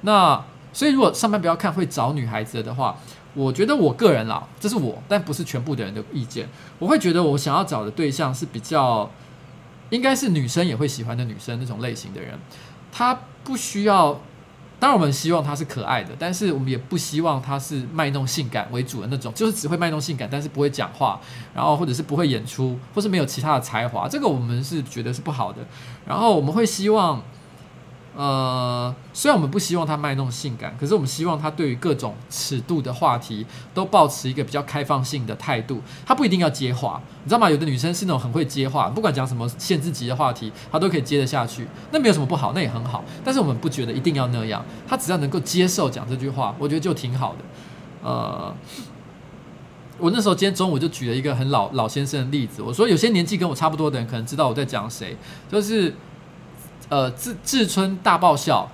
[0.00, 0.42] 那
[0.72, 2.96] 所以如果上班不要看会找女孩子的话。
[3.34, 6.48] 我觉得我个人啦，这是我，但不是全部的人的意见。
[6.78, 9.10] 我会觉得我想要找的对象是比较，
[9.90, 12.38] 应该是女生也会喜欢的女生那种类型的人。
[12.90, 14.20] 她不需要，
[14.78, 21.20] 当然我们希望她是可爱的，但是我们也不希望她是卖弄性感为主的那种，就是只会卖弄性感，但是不会讲话，
[21.54, 24.06] 然后或者是不会演出，或是没有其他的才华。
[24.06, 25.66] 这个我们是觉得是不好的。
[26.06, 27.22] 然后我们会希望。
[28.14, 35.80] 呃，虽然我们不希望他卖弄性感，可是我们希望他对于各种尺度的话题都保持一个比较开放性的态度。
[36.04, 37.48] 他不一定要接话，你知道吗？
[37.48, 41.66] 有的女生是那种很会接话，不管讲什么限制级的话题，她都可以接得下去。
[41.90, 43.02] 那没有什么不好，那也很好。
[43.24, 47.38] 但是我们不觉得一定要那样，他只要能够接受讲这句话，我觉得就挺好的。
[48.02, 48.54] 呃，
[49.96, 55.16] 我那时候今天中午就举了一个很老老先生的例子，我说有些年纪跟我差不多的人可能知道我在讲谁，
[55.50, 55.94] 就是。
[56.92, 58.70] 呃，志志村大爆笑，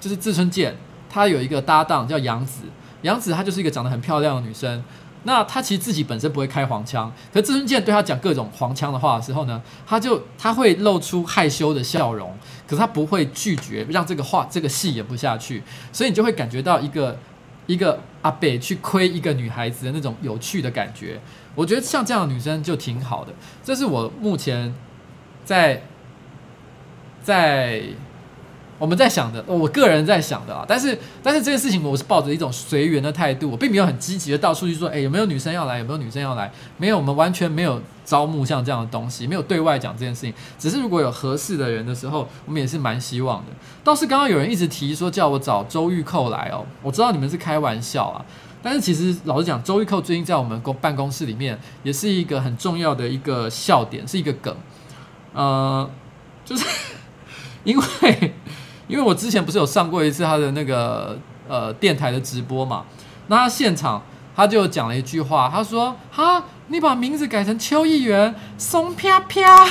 [0.00, 0.76] 就是志村健，
[1.08, 2.64] 他有一个搭档叫杨紫，
[3.02, 4.82] 杨紫她就是一个长得很漂亮的女生。
[5.22, 12.36] 那她其实自己本身不会开黄腔，可是志村健对她讲各种黄腔的话的时候呢，她就她会露出害羞的笑容，
[12.66, 15.62] 可是她不会拒绝让这个话这个戏演不下去，
[15.92, 17.16] 所以你就会感觉到一个
[17.68, 21.20] 一个阿北去亏一个女孩子的那种有趣的感觉。
[21.54, 23.32] 我觉得像这样的女生就挺好的，
[23.62, 24.74] 这是我目前
[25.44, 25.80] 在。
[27.22, 27.82] 在
[28.78, 35.78] 我们在想的，我个人在想的啊，但是但是这件事情我是抱着一种随缘的态度，我并没有很积极的到处去说，哎，有没有女生要来？
[35.78, 36.50] 有没有女生要来？
[36.78, 40.34] 没有，我们完全没有招募像这样的东西，没有对外讲这件事情。
[40.58, 43.52] 只是如果有合适的人的时候，我们也是蛮希望的。
[43.84, 48.24] 倒是刚刚有人一直提说叫我找周玉蔻来哦，我知道你们是开玩笑啊，
[48.60, 54.56] 但是其实老实讲，周玉蔻最近在我们公办公室里面也是一个很重要的一个笑点，是一个梗，
[55.34, 55.88] 呃，
[56.44, 56.66] 就是。
[57.64, 58.34] 因为，
[58.88, 61.18] 因为我之前不是有上过一次他的那个
[61.48, 62.84] 呃电台的直播嘛，
[63.28, 64.02] 那他现场
[64.34, 69.68] 他就讲了一句话，他说：“哈，你把名字改成邱议员，松啪啪。”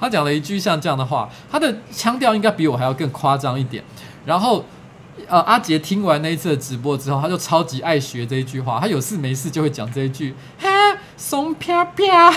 [0.00, 3.82] 他讲了一句像这样的话，他的腔调应该比我还要更夸张一点。
[4.26, 4.64] 然后，
[5.28, 10.68] 呃，阿杰听完那一次的直播之后，他就超级爱学这一句话，他有事没事就会讲这一句：“哈，
[11.16, 12.36] 松啪啪。”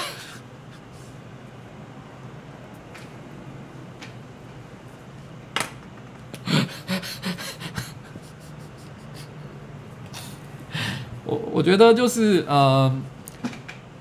[11.68, 12.90] 觉得就是呃，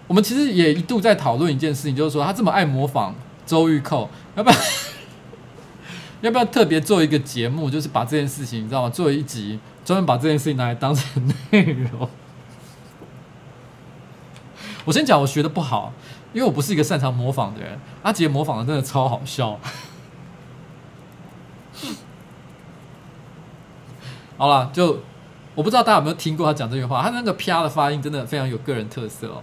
[0.06, 3.12] 我们其实也一度在讨论一件事情，就是说他这么爱模仿
[3.44, 4.56] 周玉蔻，要不要
[6.22, 8.88] 要不要特别做一个节目，就是把这件事情你知道吗？
[8.88, 12.08] 做一集专门把这件事情拿来当成内容。
[14.86, 15.92] 我先讲我学的不好，
[16.32, 17.80] 因为我不是一个擅长模仿的人。
[18.04, 19.58] 阿杰模仿的真的超好笑。
[24.38, 25.00] 好了，就。
[25.56, 29.42] 我不知道大家有没有听过他讲这句话，他那个“啪”的发音真的非常有个人特色哦，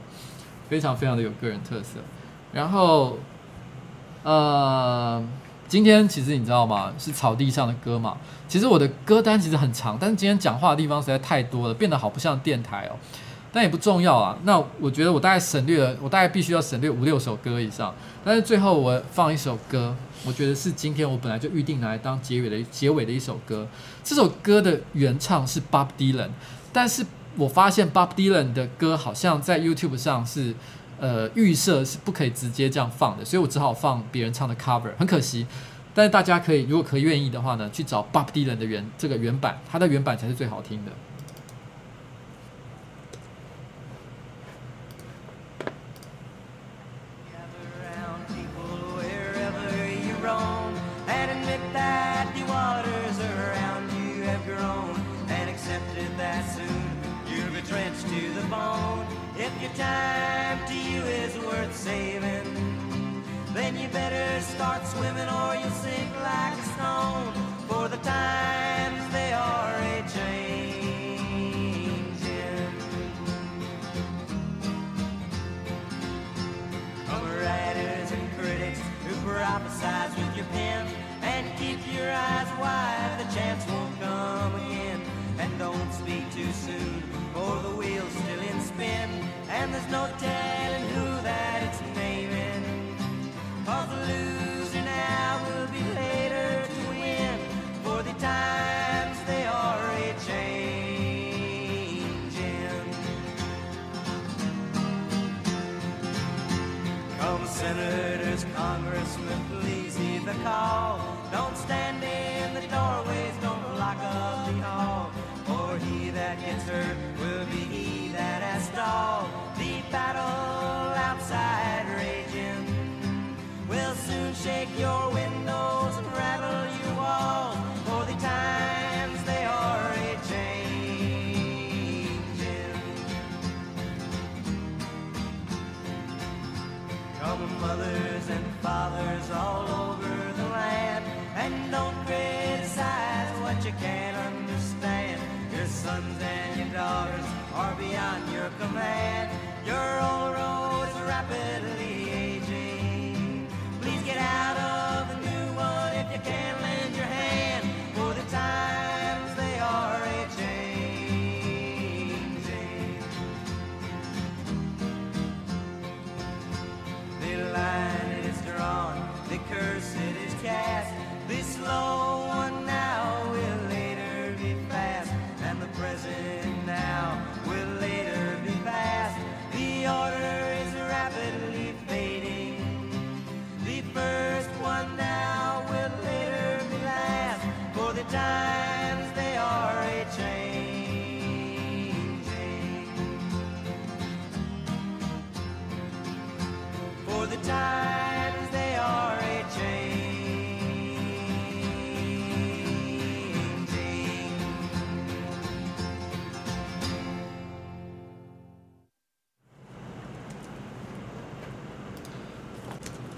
[0.70, 2.00] 非常非常的有个人特色。
[2.52, 3.18] 然后，
[4.22, 5.22] 呃，
[5.68, 6.94] 今天其实你知道吗？
[7.00, 8.16] 是草地上的歌嘛。
[8.48, 12.96] 其实我的歌单其实很长，但是今天讲话的地方实在太多了，变得好不像电台哦。
[13.52, 14.38] 但也不重要啊。
[14.44, 17.92] 那我觉得我大概省略了，我大概必须要省略五六首歌以上。
[18.24, 19.96] 但是最后我放一首歌。
[20.26, 23.68] 我觉得是今天我本来就预定拿来当结尾的结尾的一首歌。
[24.04, 26.30] 这首歌的原唱是 Bob Dylan，
[26.72, 27.06] 但是
[27.36, 30.54] 我发现 Bob Dylan 的歌好像在 YouTube 上是
[31.00, 35.46] 呃预设是不可以直接这样放的，所以我只好放别人唱的 cover，很可惜。
[35.94, 40.92] 但是大家可以如果可以愿意的话呢，去找 Bob Dylan 的原这个原版，它的原版才是最好听的。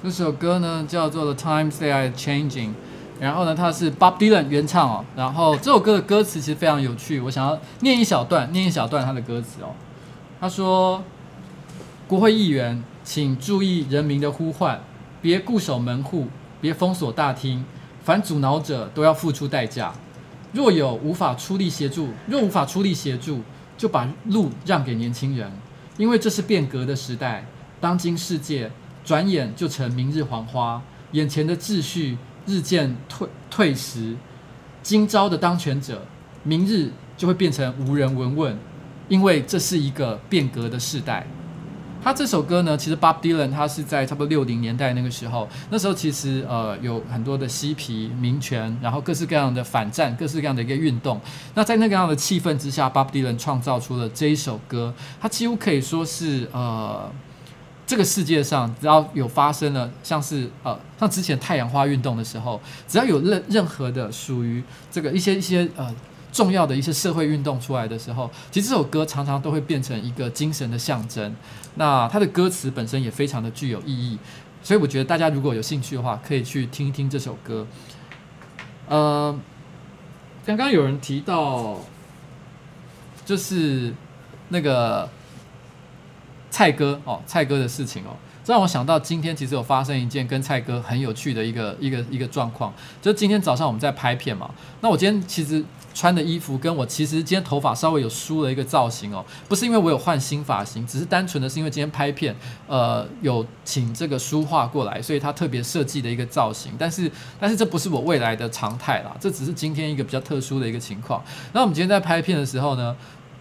[0.06, 2.70] 这首歌呢叫做《The Times They Are Changing》，
[3.20, 5.04] 然后呢它是 Bob Dylan 原唱哦。
[5.16, 9.74] 然后这首歌的歌词其实非常有趣，我想要念一小段，念一小段它的歌词哦。
[10.40, 11.04] 他说
[12.08, 14.80] ：“国会议员，请注意人民的呼唤，
[15.24, 16.28] 别固守门户，
[16.62, 17.66] 别封锁大厅，
[18.04, 19.92] 凡阻挠者都要付出代价。
[20.54, 23.42] 若有无法出力协助，若无法出力协助，
[23.76, 25.52] 就把路让给年轻人，
[25.98, 27.44] 因为这是变革的时代。
[27.82, 28.70] 当今世界。”
[29.06, 32.18] 转眼就成明日黄花，眼前的秩序
[32.48, 34.16] 日渐退退时，
[34.82, 36.04] 今朝的当权者，
[36.42, 38.58] 明日就会变成无人闻问，
[39.08, 41.28] 因为这是一个变革的时代。
[42.04, 51.22] 他这首歌呢，其实 Bob Dylan 他是在差不多六零年代那个时候，那时候其实呃有很多的嬉皮民权，然后各式各样的反战，各式各样的一个运动。
[51.54, 57.12] 那在那个样的气氛之下，Bob Dylan 创造出了这一首歌，他几乎可以说是呃。
[57.88, 65.94] 这个世界上，只要有发生了像是呃，像之前太阳花运动的时候，只要有任任何的属于这个一些一些呃
[66.32, 71.36] 重要的一些社会运动出来的时候，其实这首歌常常都会变成一个精神的象征。
[71.76, 74.18] 那它的歌词本身也非常的具有意义，
[74.64, 77.68] 所以我觉得大家如果有兴趣的话，可以去听一听这首歌。
[78.88, 79.38] 呃，
[80.44, 81.78] 刚刚有人提到，
[83.24, 83.94] 就是
[84.50, 85.08] 那个。
[86.56, 94.50] 蔡哥哦，蔡哥的事情哦，这让我想到今天其实有发生一件跟蔡哥很有趣的一个一个一个状况，就是今天早上我们在拍片嘛。
[94.80, 95.62] 那我今天其实
[95.94, 102.34] 穿的衣服跟我其实今天头发稍微有梳了一个造型哦，不是因为我有换新发型，只是单纯的是因为今天拍片，
[102.68, 106.72] 呃，有请这个书画过来，所以他特别设计的一个造型。
[106.80, 111.22] 但是但是这不是我未来的常态啦，这只是今天一个比较特殊的一个情况。
[111.52, 112.96] 那我们今天在拍片的时候呢，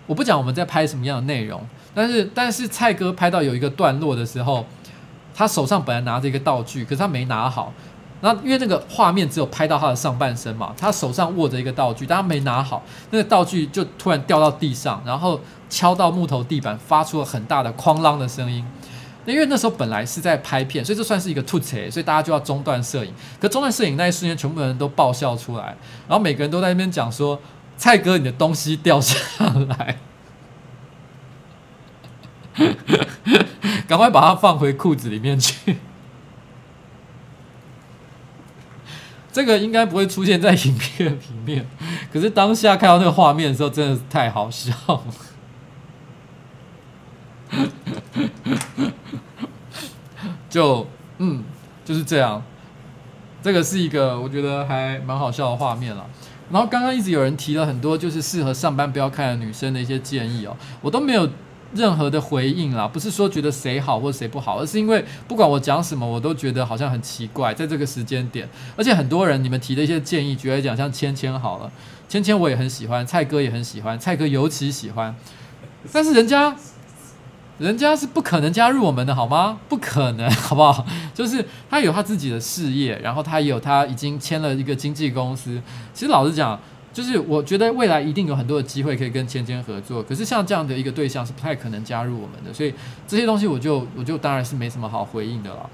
[0.08, 1.64] 我不讲我们在拍什么样的内容。
[1.94, 4.66] 但是，但是蔡哥拍到有一个段落的时候，
[5.34, 7.72] 他手上本来拿着一个道具，可是他没拿好。
[8.20, 15.38] 那因为那个画面只有拍到他的上半身嘛，他手上握着一个道具，但他没拿好，那个道具就突然掉到地上，然后
[15.68, 18.64] 敲到木头地板，发出了很大的哐啷的声音。
[19.26, 23.12] 那因为那时候本来是在拍片，所以这算是一个突切，所以大家就要中断摄影。
[23.38, 25.76] 可中断摄影那一瞬间，全部人都爆笑出来，
[26.08, 27.38] 然后每个人都在那边讲说
[27.76, 29.18] ：“蔡哥，你的东西掉下
[29.68, 29.98] 来。”
[33.86, 35.76] 赶快把它放回裤子里面去。
[39.32, 41.66] 这个应该不会出现在影片里面，
[42.12, 45.02] 可是当下看到那个画面的时候，真的是太好笑了。
[50.48, 50.86] 就
[51.18, 51.42] 嗯，
[51.84, 52.40] 就是这样。
[53.42, 56.06] 这个是一个我觉得还蛮好笑的画面了。
[56.50, 61.28] 然后刚刚一直有人提了很多就是适合上班不要看的女生的一些建议哦，我都没有
[61.74, 62.86] 任何的回应啦。
[62.86, 68.48] 不是说觉得谁好或谁不好，而是因为不管我讲什么，我都觉得好像很奇怪，在这个时间点。
[68.76, 71.70] 而且很多人你们提的一些建议，举例讲像芊芊好了，
[72.08, 75.14] 芊芊我也很喜欢，蔡哥也很喜欢，蔡哥尤其喜欢，
[75.92, 76.56] 但是人家。
[77.56, 79.58] 人家是不可能加入我们的，好吗？
[79.68, 80.84] 不可能， 好不好？
[81.14, 85.62] 就是他有他自己的事业，然后他也有他已经签了一个经纪公司。
[85.94, 86.60] 其实老实讲，
[86.94, 90.02] 就是我觉得未来一定有很多的机会可以跟芊芊合作。
[90.02, 92.72] 可是像这样的一个对象是不太可能加入我们的，所以
[93.06, 95.68] 这些东西我就我就当然是没什么好回应的了。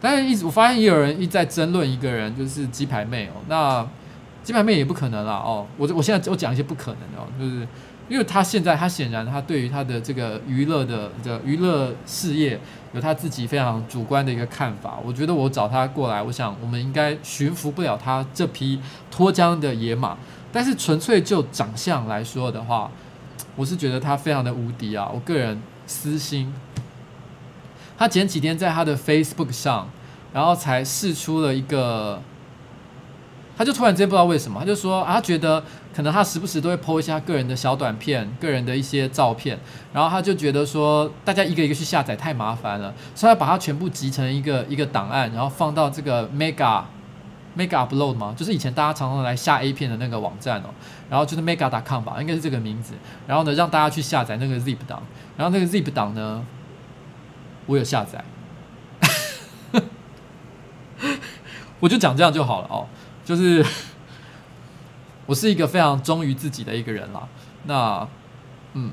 [0.00, 3.42] 但是一直我发现也有人一直在争论一个人，就是鸡排妹哦。
[3.48, 3.86] 那
[4.42, 5.66] 鸡排妹也不可能啦哦。
[5.76, 7.66] 我我现在我讲一些不可能的哦，就是。
[8.08, 12.58] 因为他现在，他显然他对于他的这个娱乐的的娱乐事业
[12.92, 14.98] 有他自己非常主观的一个看法。
[15.04, 18.80] 我觉得我找他过来，我想我们应该驯服不了他这匹
[19.12, 20.18] 脱缰的野马。
[20.52, 22.90] 但是纯粹就长相来说的话，
[23.56, 25.10] 我是觉得他非常的无敌啊！
[25.12, 26.52] 我个人私心，
[27.96, 29.88] 他前几天在他的 Facebook 上，
[30.32, 32.20] 然后才释出了一个。
[33.56, 35.62] 他就突然间不知道为什么，他就说啊，觉得
[35.94, 39.58] 可能他时不时都会 po 一下个人的小短片、个人的一些照片，
[39.92, 46.84] 然后他就觉得说大家一个一个去下载太麻烦了，所以他把它全部集成一个一个档案，然后放到这个 Mega
[47.56, 50.70] Mega Upload 嘛，就是以前大家常常来下 A 片的那个网站哦，
[51.08, 52.94] 然后就是 Mega.com 吧，应该是这个名字，
[53.26, 55.02] 然后呢让大家去下载那个 Zip 档，
[55.36, 56.44] 然后那个 Zip 档呢，
[57.66, 58.24] 我有下载，
[61.80, 62.86] 我就讲这样就好了哦。
[63.24, 63.64] 就是
[65.26, 67.28] 我是一个非常忠于自己的一个人啦，
[67.64, 68.08] 那
[68.74, 68.90] 嗯，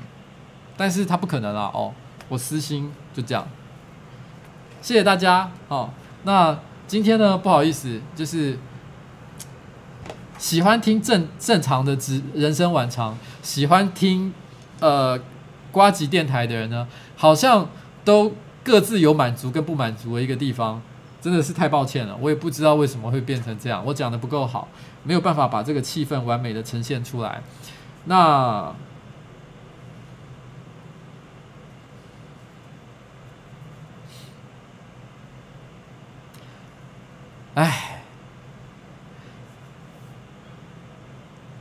[0.76, 1.92] 但是他不可能啦哦，
[2.28, 3.46] 我私心就这样，
[4.82, 5.90] 谢谢大家哦。
[6.24, 8.58] 那今天呢，不好意思，就是
[10.38, 14.32] 喜欢听正正常的直人生晚长，喜欢听
[14.80, 15.20] 呃
[15.70, 17.68] 瓜吉电台的人呢，好像
[18.06, 18.32] 都
[18.64, 20.80] 各自有满足跟不满足的一个地方。
[21.20, 24.68] 真的是太抱歉了，我也不知道为什么会变成这样，我讲的不够好，
[25.02, 27.42] 没有办法把这个气氛完美的呈现出来。
[28.04, 28.72] 那，
[37.58, 38.04] 哎，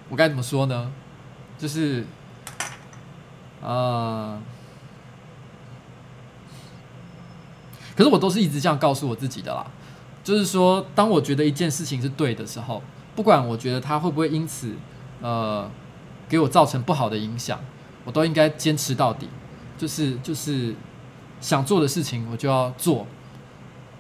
[0.10, 0.92] 我该怎么说呢？
[1.58, 2.06] 就是，
[3.64, 4.40] 呃。
[7.96, 9.66] 可是我都是一直这样告诉我自己的啦，
[10.24, 12.84] 就是说，当我觉得一件事情是对的时候，
[13.16, 14.76] 不管我觉得它会不会因此，
[15.20, 15.68] 呃，
[16.30, 17.60] 给我造成不好的影响，
[18.06, 19.28] 我都应该坚持到底。
[19.80, 20.76] 就是就是
[21.42, 23.08] 想做的事情，我就要做。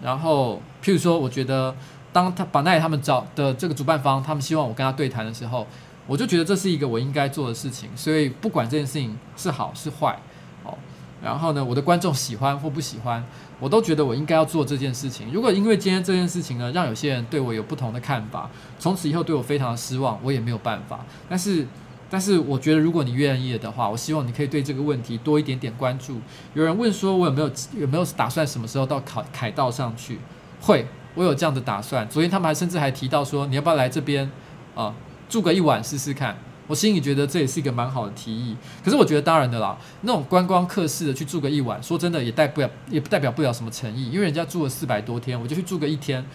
[0.01, 1.75] 然后，譬如说，我觉得
[2.13, 5.65] 当他把奈他们找的这个主办方，他们希望我跟他对谈的时候，
[6.05, 7.89] 我就觉得这是一个我应该做的事情。
[7.95, 10.19] 所以，不管这件事情是好是坏，
[10.63, 10.77] 哦，
[11.21, 13.23] 然后呢，我的观众喜欢或不喜欢。
[13.59, 15.31] 我都觉得我应该要做这件事情。
[15.33, 18.47] 如果因为今天这件事情呢，让有些人对我有不同的看法，
[18.77, 21.03] 从此以后对我非常的失望，我也没有办法。
[21.27, 21.65] 但是，
[22.09, 26.19] 但是我觉得如果你愿意的话，我希望你可以对这个问题多一点点关注。
[26.53, 30.19] 有人问说，我有没有有没有打算什么时候到凯凯道上去？
[30.61, 32.07] 会，我有这样的打算。
[32.07, 34.31] 昨天他们还甚至还提到说，你要不要来这边
[34.73, 34.93] 啊
[35.27, 36.37] 住个一晚试试看？
[36.67, 46.25] 我心里觉得这也是一个蛮好的提议，可是我觉得当然的啦，那种观光客式的去住个一晚，说真的也代不了，也代表不了什么诚意，因为人家住了四百多天，我就去住个一天，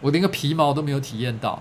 [0.00, 1.60] 我连个皮毛都没有体验到。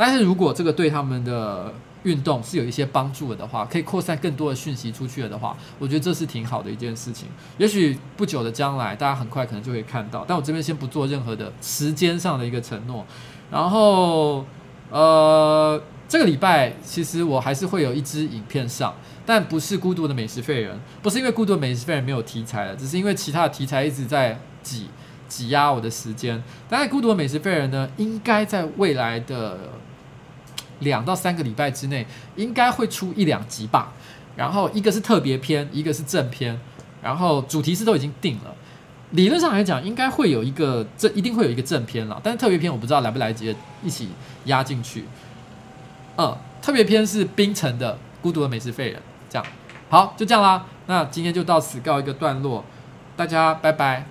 [0.00, 1.70] 但是如果这个对他们的
[2.04, 7.28] 运动是有一些帮助的话，可以扩散更多的讯息出去了的话，我觉得这是挺好的一件事情。
[7.58, 13.04] 也许不久的将来，大家很快可能就会看到，但我这边先不做任何的时间上的一个承诺。
[13.50, 14.46] 然后，
[14.90, 15.78] 呃。
[16.10, 18.92] 这个礼拜其实我还是会有一支影片上，
[19.24, 24.88] 但不是孤独的美食废人，不是因为孤独的美食废人没有题材了，只是因为其他的题材一直在挤
[25.28, 26.42] 挤压我的时间。
[26.68, 29.56] 但是孤独的美食废人呢，应该在未来的
[30.80, 33.92] 两到三个礼拜之内，应该会出一两集吧。
[34.36, 36.58] 然后一个是特别篇，一个是正篇，
[37.02, 38.54] 然后主题是都已经定了。
[39.10, 44.08] 理论上来讲，应该会有一个这一定会有一个正篇了，但是特别篇我不知道来不来得及一起
[44.44, 45.04] 压进去。
[46.16, 49.46] 嗯，特别篇是冰城的孤独的美食废人，这样
[49.88, 50.64] 好，就这样啦。
[50.86, 52.64] 那今天就到此告一个段落，
[53.16, 54.06] 大家拜拜。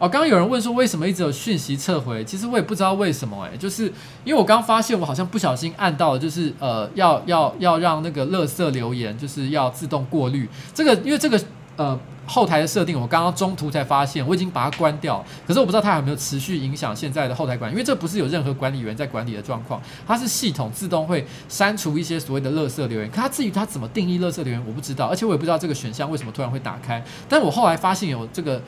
[0.00, 2.24] 哦，刚刚有人问说为什么一直有讯息撤回？
[2.24, 3.84] 其实我也不知道为什么哎，就是
[4.24, 10.48] 因为我刚发现我好像不小心按到了，就是呃要要要让那个垃圾留言就是要自动过滤。
[10.72, 11.38] 这个因为这个
[11.76, 15.22] 呃后台的设定，我刚刚中途才发现，我已经把它关掉。
[15.46, 23.10] 可是我不知道它有没有持续影响现在的后台管理，因为这不是有任何管理员在管理的状况，它是系统自动会删除一些所谓的垃圾留言。
[23.10, 27.04] 可它至于它怎么定义垃圾留言，我不知道，而且我也不知道这个选项为什么突然会打开。
[27.28, 28.62] 但我后来发现有这个。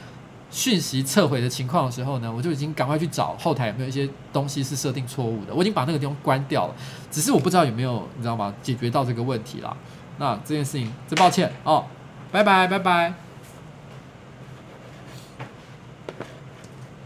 [0.52, 6.74] 讯息撤回的情况的时候呢，我就已经赶快去找后台有没有一些东西是设定错误的，我已经把那个地方关掉了，
[7.10, 8.54] 只是我不知道有没有你知道吗？
[8.62, 9.76] 解决到这个问题了。
[10.18, 11.86] 那这件事情真抱歉哦，
[12.30, 13.21] 拜拜拜拜。